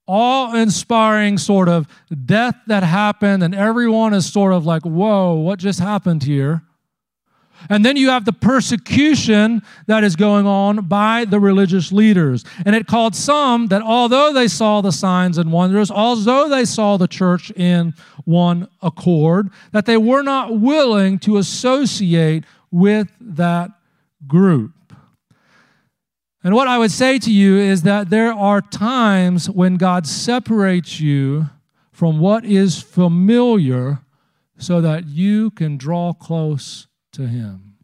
[0.06, 1.86] awe inspiring sort of
[2.26, 6.62] death that happened, and everyone is sort of like, whoa, what just happened here?
[7.68, 12.44] And then you have the persecution that is going on by the religious leaders.
[12.64, 16.96] And it called some that although they saw the signs and wonders, although they saw
[16.96, 17.94] the church in
[18.24, 23.70] one accord, that they were not willing to associate with that
[24.26, 24.72] group.
[26.42, 30.98] And what I would say to you is that there are times when God separates
[30.98, 31.50] you
[31.92, 33.98] from what is familiar
[34.56, 37.76] so that you can draw close to Him.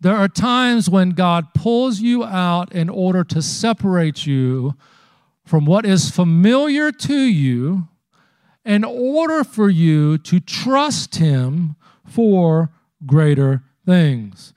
[0.00, 4.74] There are times when God pulls you out in order to separate you
[5.44, 7.88] from what is familiar to you
[8.64, 11.76] in order for you to trust Him
[12.06, 12.70] for
[13.04, 14.54] greater things.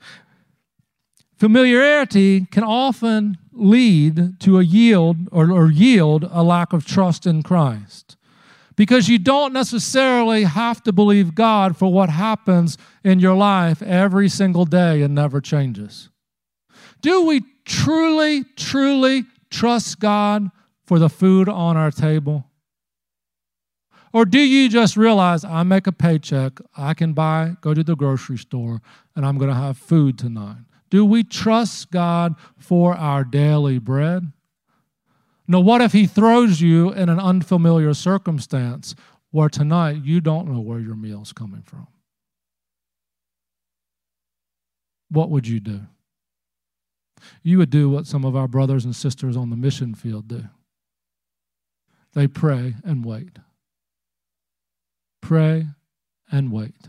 [1.36, 7.42] Familiarity can often lead to a yield or, or, yield a lack of trust in
[7.42, 8.03] Christ
[8.76, 14.28] because you don't necessarily have to believe God for what happens in your life every
[14.28, 16.08] single day and never changes.
[17.00, 20.50] Do we truly, truly trust God
[20.86, 22.46] for the food on our table?
[24.12, 27.96] Or do you just realize I make a paycheck, I can buy, go to the
[27.96, 28.80] grocery store,
[29.16, 30.58] and I'm going to have food tonight?
[30.88, 34.32] Do we trust God for our daily bread?
[35.46, 38.94] Now, what if He throws you in an unfamiliar circumstance
[39.30, 41.86] where tonight you don't know where your meal's coming from?
[45.10, 45.82] What would you do?
[47.42, 50.44] You would do what some of our brothers and sisters on the mission field do
[52.14, 53.38] they pray and wait.
[55.20, 55.66] Pray
[56.30, 56.88] and wait.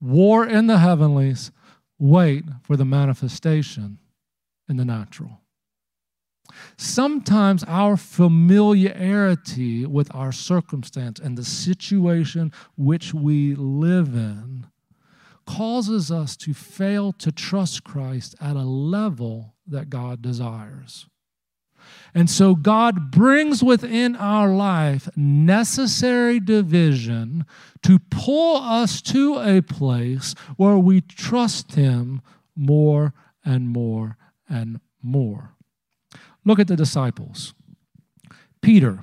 [0.00, 1.50] War in the heavenlies,
[1.98, 3.98] wait for the manifestation
[4.68, 5.40] in the natural.
[6.76, 14.66] Sometimes our familiarity with our circumstance and the situation which we live in
[15.46, 21.06] causes us to fail to trust Christ at a level that God desires.
[22.14, 27.46] And so God brings within our life necessary division
[27.82, 32.20] to pull us to a place where we trust Him
[32.56, 34.16] more and more
[34.48, 35.54] and more.
[36.44, 37.54] Look at the disciples.
[38.60, 39.00] Peter,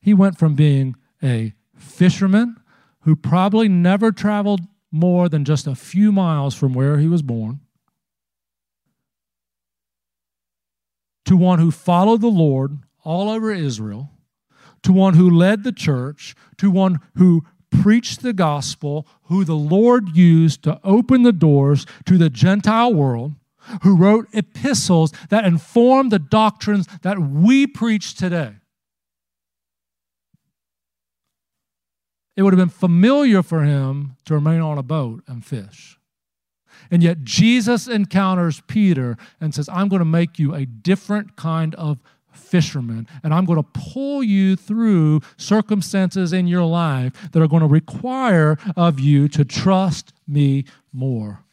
[0.00, 2.56] he went from being a fisherman
[3.00, 4.60] who probably never traveled
[4.90, 7.60] more than just a few miles from where he was born
[11.24, 14.10] to one who followed the Lord all over Israel,
[14.82, 20.16] to one who led the church, to one who preached the gospel, who the Lord
[20.16, 23.34] used to open the doors to the Gentile world,
[23.82, 28.54] who wrote epistles that inform the doctrines that we preach today.
[32.36, 35.98] It would have been familiar for him to remain on a boat and fish.
[36.90, 41.74] And yet Jesus encounters Peter and says, I'm going to make you a different kind
[41.76, 41.98] of
[42.32, 47.62] fisherman, and I'm going to pull you through circumstances in your life that are going
[47.62, 51.43] to require of you to trust me more.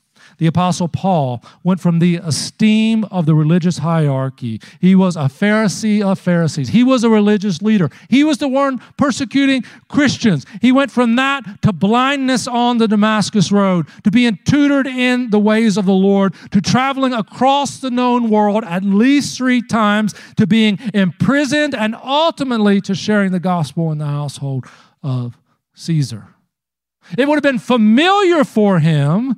[0.41, 4.59] The Apostle Paul went from the esteem of the religious hierarchy.
[4.79, 6.69] He was a Pharisee of Pharisees.
[6.69, 7.91] He was a religious leader.
[8.09, 10.47] He was the one persecuting Christians.
[10.59, 15.37] He went from that to blindness on the Damascus Road, to being tutored in the
[15.37, 20.47] ways of the Lord, to traveling across the known world at least three times, to
[20.47, 24.65] being imprisoned, and ultimately to sharing the gospel in the household
[25.03, 25.37] of
[25.75, 26.33] Caesar.
[27.15, 29.37] It would have been familiar for him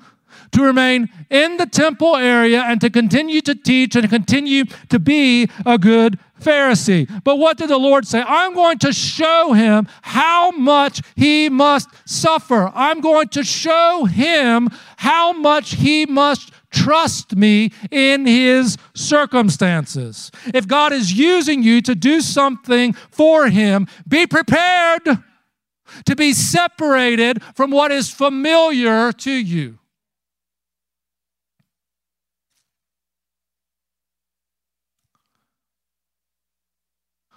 [0.53, 5.49] to remain in the temple area and to continue to teach and continue to be
[5.65, 7.09] a good Pharisee.
[7.23, 8.21] But what did the Lord say?
[8.21, 12.71] I'm going to show him how much he must suffer.
[12.75, 20.31] I'm going to show him how much he must trust me in his circumstances.
[20.53, 25.03] If God is using you to do something for him, be prepared
[26.05, 29.77] to be separated from what is familiar to you.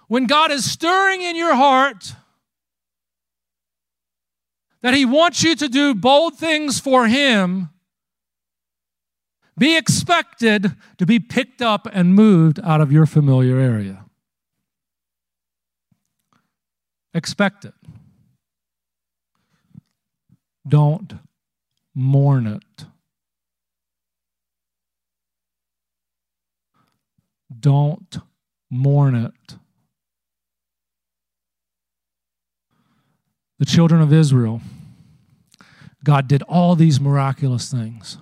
[0.07, 2.15] When God is stirring in your heart
[4.81, 7.69] that He wants you to do bold things for Him,
[9.57, 14.05] be expected to be picked up and moved out of your familiar area.
[17.13, 17.73] Expect it.
[20.67, 21.13] Don't
[21.95, 22.85] mourn it.
[27.59, 28.19] Don't
[28.69, 29.57] mourn it.
[33.59, 34.61] The children of Israel,
[36.03, 38.17] God did all these miraculous things.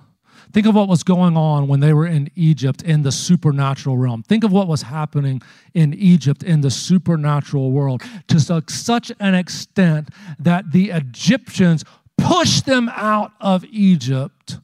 [0.53, 4.23] Think of what was going on when they were in Egypt in the supernatural realm.
[4.23, 5.41] Think of what was happening
[5.73, 10.09] in Egypt in the supernatural world to such an extent
[10.39, 11.83] that the Egyptians
[12.17, 14.59] pushed them out of Egypt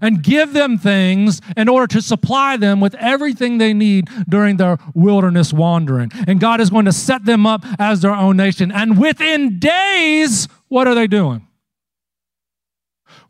[0.00, 4.78] and give them things in order to supply them with everything they need during their
[4.94, 6.10] wilderness wandering.
[6.26, 8.70] And God is going to set them up as their own nation.
[8.72, 11.46] And within days, what are they doing?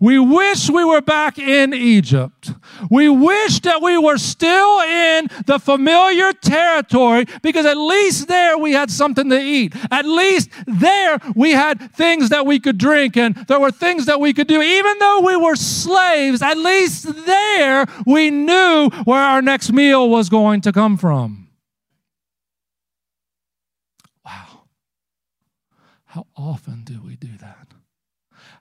[0.01, 2.53] We wish we were back in Egypt.
[2.91, 8.73] We wish that we were still in the familiar territory because at least there we
[8.73, 9.75] had something to eat.
[9.91, 14.19] At least there we had things that we could drink and there were things that
[14.19, 14.63] we could do.
[14.63, 20.31] Even though we were slaves, at least there we knew where our next meal was
[20.31, 21.49] going to come from.
[24.25, 24.63] Wow.
[26.07, 27.60] How often do we do that?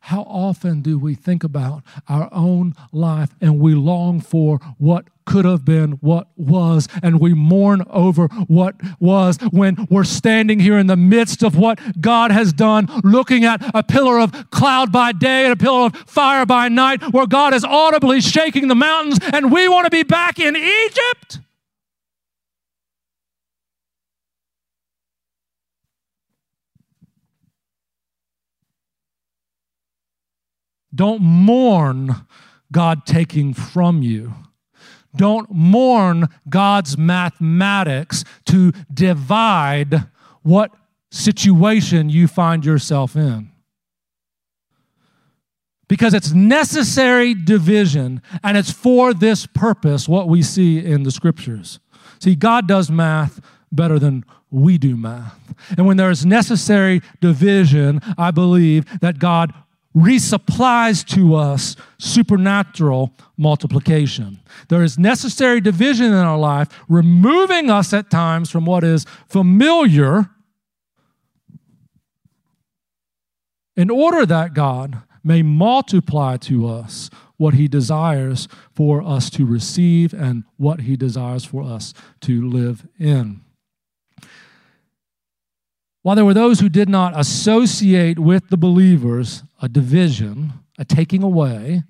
[0.09, 5.45] How often do we think about our own life and we long for what could
[5.45, 10.87] have been, what was, and we mourn over what was when we're standing here in
[10.87, 15.43] the midst of what God has done, looking at a pillar of cloud by day
[15.43, 19.51] and a pillar of fire by night, where God is audibly shaking the mountains, and
[19.51, 21.39] we want to be back in Egypt?
[30.99, 32.27] Don't mourn
[32.73, 34.33] God taking from you.
[35.15, 40.09] Don't mourn God's mathematics to divide
[40.43, 40.75] what
[41.09, 43.49] situation you find yourself in.
[45.87, 51.79] Because it's necessary division and it's for this purpose what we see in the scriptures.
[52.19, 53.39] See, God does math
[53.71, 55.39] better than we do math.
[55.77, 59.53] And when there is necessary division, I believe that God
[59.95, 64.39] resupplies to us supernatural multiplication.
[64.67, 70.29] There is necessary division in our life, removing us at times from what is familiar
[73.75, 80.13] in order that God may multiply to us what he desires for us to receive
[80.13, 83.41] and what he desires for us to live in.
[86.01, 91.23] While there were those who did not associate with the believers a division, a taking
[91.23, 91.83] away,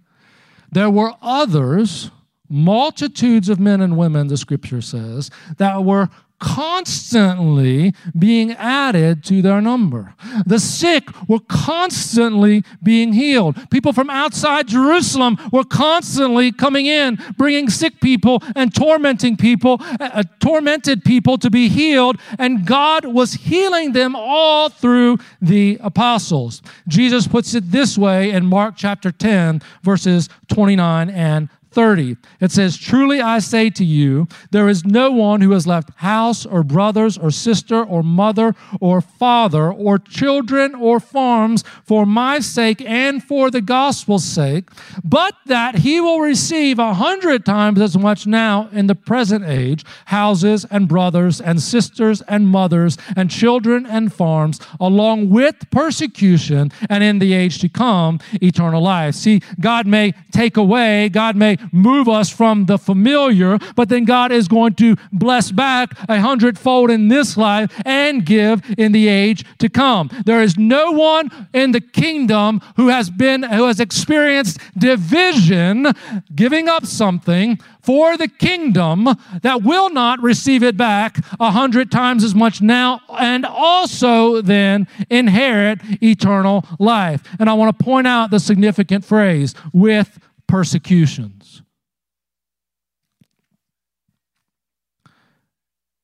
[0.72, 2.10] there were others,
[2.49, 6.10] multitudes of men and women, the scripture says, that were
[6.40, 10.16] constantly being added to their number.
[10.46, 13.70] The sick were constantly being healed.
[13.70, 20.24] People from outside Jerusalem were constantly coming in, bringing sick people and tormenting people, uh,
[20.40, 26.62] tormented people to be healed, and God was healing them all through the apostles.
[26.88, 32.17] Jesus puts it this way in Mark chapter 10, verses 29 and 30.
[32.39, 36.45] It says, Truly I say to you, there is no one who has left house
[36.45, 42.82] or brothers or sister or mother or father or children or farms for my sake
[42.82, 44.70] and for the gospel's sake,
[45.03, 49.86] but that he will receive a hundred times as much now in the present age
[50.05, 57.03] houses and brothers and sisters and mothers and children and farms, along with persecution, and
[57.03, 59.15] in the age to come, eternal life.
[59.15, 64.32] See, God may take away, God may move us from the familiar, but then God
[64.32, 69.45] is going to bless back a hundredfold in this life and give in the age
[69.60, 70.10] to come.
[70.26, 75.88] There is no one in the kingdom who has been, who has experienced division,
[76.36, 79.07] giving up something for the kingdom
[79.41, 84.88] that will not receive it back a hundred times as much now and also then
[85.10, 87.24] inherit eternal life.
[87.39, 90.20] And I want to point out the significant phrase with
[90.50, 91.62] persecutions.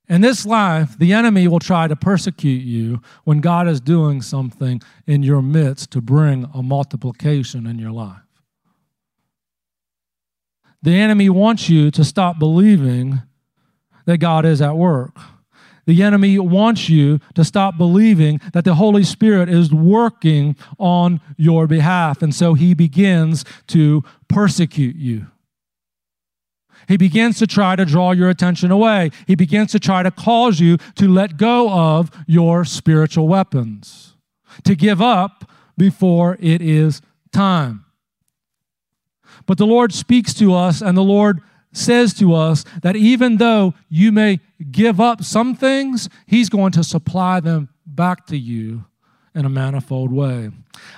[0.08, 4.82] In this life, the enemy will try to persecute you when God is doing something
[5.08, 8.22] in your midst to bring a multiplication in your life.
[10.84, 13.24] The enemy wants you to stop believing
[14.06, 15.18] that God is at work.
[15.86, 21.68] The enemy wants you to stop believing that the Holy Spirit is working on your
[21.68, 22.22] behalf.
[22.22, 25.28] And so he begins to persecute you.
[26.88, 29.12] He begins to try to draw your attention away.
[29.28, 34.16] He begins to try to cause you to let go of your spiritual weapons,
[34.64, 37.02] to give up before it is
[37.34, 37.86] time.
[39.46, 41.42] But the Lord speaks to us, and the Lord
[41.76, 44.40] says to us that even though you may
[44.72, 48.86] give up some things, He's going to supply them back to you
[49.34, 50.50] in a manifold way.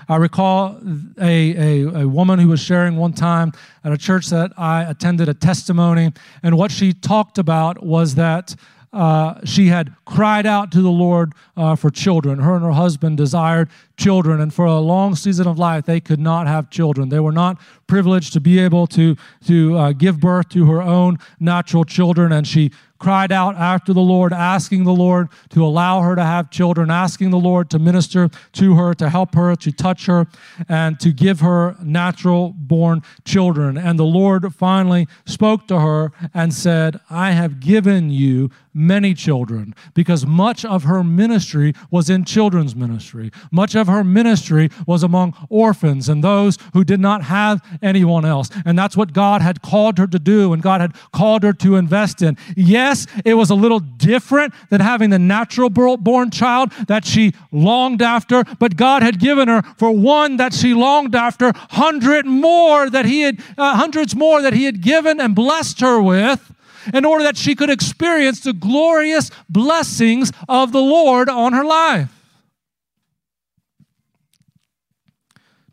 [0.07, 0.79] I recall
[1.19, 3.51] a, a, a, woman who was sharing one time
[3.83, 6.13] at a church that I attended a testimony,
[6.43, 8.55] and what she talked about was that
[8.93, 12.39] uh, she had cried out to the Lord uh, for children.
[12.39, 16.19] Her and her husband desired children, and for a long season of life, they could
[16.19, 17.09] not have children.
[17.09, 19.15] They were not privileged to be able to,
[19.45, 24.01] to uh, give birth to her own natural children, and she cried out after the
[24.01, 28.29] Lord, asking the Lord to allow her to have children, asking the Lord to minister
[28.53, 30.27] to her, to help her, to touch her,
[30.67, 33.77] and to give her natural born children.
[33.77, 39.73] And the Lord finally spoke to her and said, I have given you many children
[39.95, 43.31] because much of her ministry was in children's ministry.
[43.51, 48.49] Much of her ministry was among orphans and those who did not have anyone else.
[48.65, 51.75] And that's what God had called her to do and God had called her to
[51.75, 52.37] invest in.
[52.55, 52.86] Yes,
[53.25, 58.43] it was a little different than having the natural born child that she longed after,
[58.59, 63.21] but God had given her for one that she longed after, hundred more that he
[63.21, 66.53] had, uh, hundreds more that he had given and blessed her with
[66.93, 72.11] in order that she could experience the glorious blessings of the Lord on her life.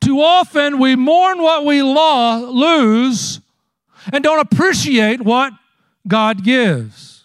[0.00, 3.40] Too often we mourn what we lose
[4.12, 5.52] and don't appreciate what
[6.06, 7.24] God gives.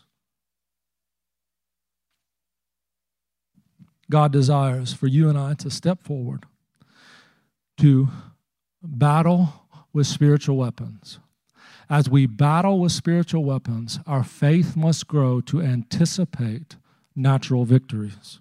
[4.09, 6.45] God desires for you and I to step forward
[7.77, 8.09] to
[8.81, 9.53] battle
[9.93, 11.19] with spiritual weapons.
[11.89, 16.75] As we battle with spiritual weapons, our faith must grow to anticipate
[17.15, 18.39] natural victories.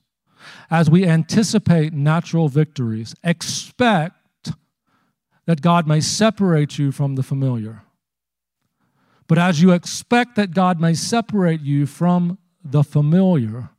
[0.71, 4.15] As we anticipate natural victories, expect
[5.47, 7.83] that God may separate you from the familiar.
[9.29, 13.71] But as you expect that God may separate you from the familiar,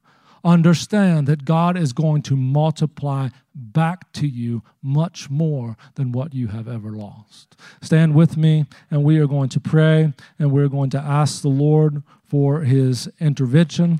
[0.44, 6.48] understand that God is going to multiply back to you much more than what you
[6.48, 7.58] have ever lost.
[7.82, 11.50] Stand with me, and we are going to pray, and we're going to ask the
[11.50, 14.00] Lord for his intervention.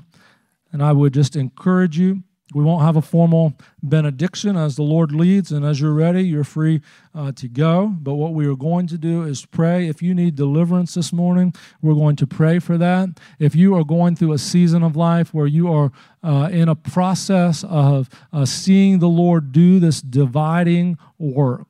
[0.72, 2.22] And I would just encourage you
[2.52, 6.44] we won't have a formal benediction as the Lord leads, and as you're ready, you're
[6.44, 6.80] free
[7.14, 7.88] uh, to go.
[7.88, 9.88] But what we are going to do is pray.
[9.88, 13.20] If you need deliverance this morning, we're going to pray for that.
[13.38, 15.92] If you are going through a season of life where you are
[16.22, 21.66] uh, in a process of uh, seeing the Lord do this dividing work,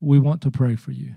[0.00, 1.14] we want to pray for you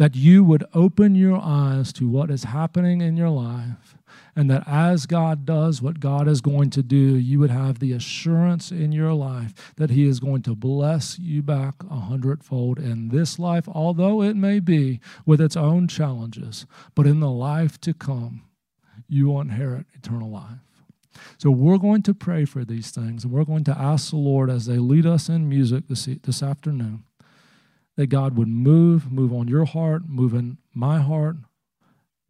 [0.00, 3.98] that you would open your eyes to what is happening in your life
[4.34, 7.92] and that as God does what God is going to do, you would have the
[7.92, 13.08] assurance in your life that He is going to bless you back a hundredfold in
[13.08, 16.66] this life, although it may be with its own challenges.
[16.94, 18.42] But in the life to come,
[19.08, 20.58] you will inherit eternal life.
[21.38, 24.50] So we're going to pray for these things, and we're going to ask the Lord
[24.50, 27.04] as they lead us in music this, this afternoon
[27.96, 31.36] that God would move, move on your heart, move in my heart,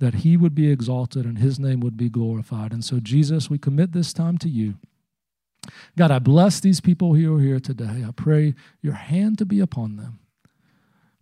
[0.01, 2.72] that he would be exalted and his name would be glorified.
[2.72, 4.74] And so, Jesus, we commit this time to you.
[5.96, 8.03] God, I bless these people who are here today.
[8.07, 10.18] I pray your hand to be upon them.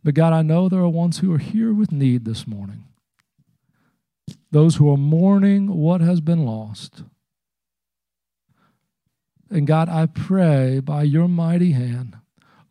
[0.04, 2.84] But God, I know there are ones who are here with need this morning.
[4.52, 7.02] Those who are mourning what has been lost.
[9.50, 12.16] And God, I pray by your mighty hand,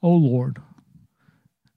[0.02, 0.62] O oh Lord,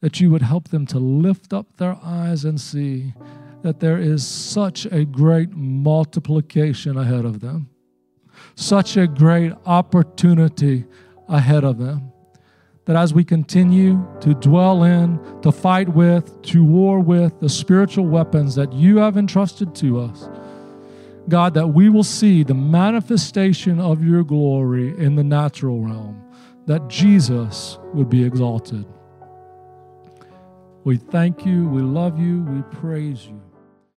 [0.00, 3.14] that you would help them to lift up their eyes and see
[3.62, 7.68] that there is such a great multiplication ahead of them,
[8.54, 10.84] such a great opportunity
[11.28, 12.12] ahead of them.
[12.86, 18.06] That as we continue to dwell in, to fight with, to war with the spiritual
[18.06, 20.28] weapons that you have entrusted to us,
[21.28, 26.24] God, that we will see the manifestation of your glory in the natural realm,
[26.66, 28.84] that Jesus would be exalted.
[30.82, 33.40] We thank you, we love you, we praise you.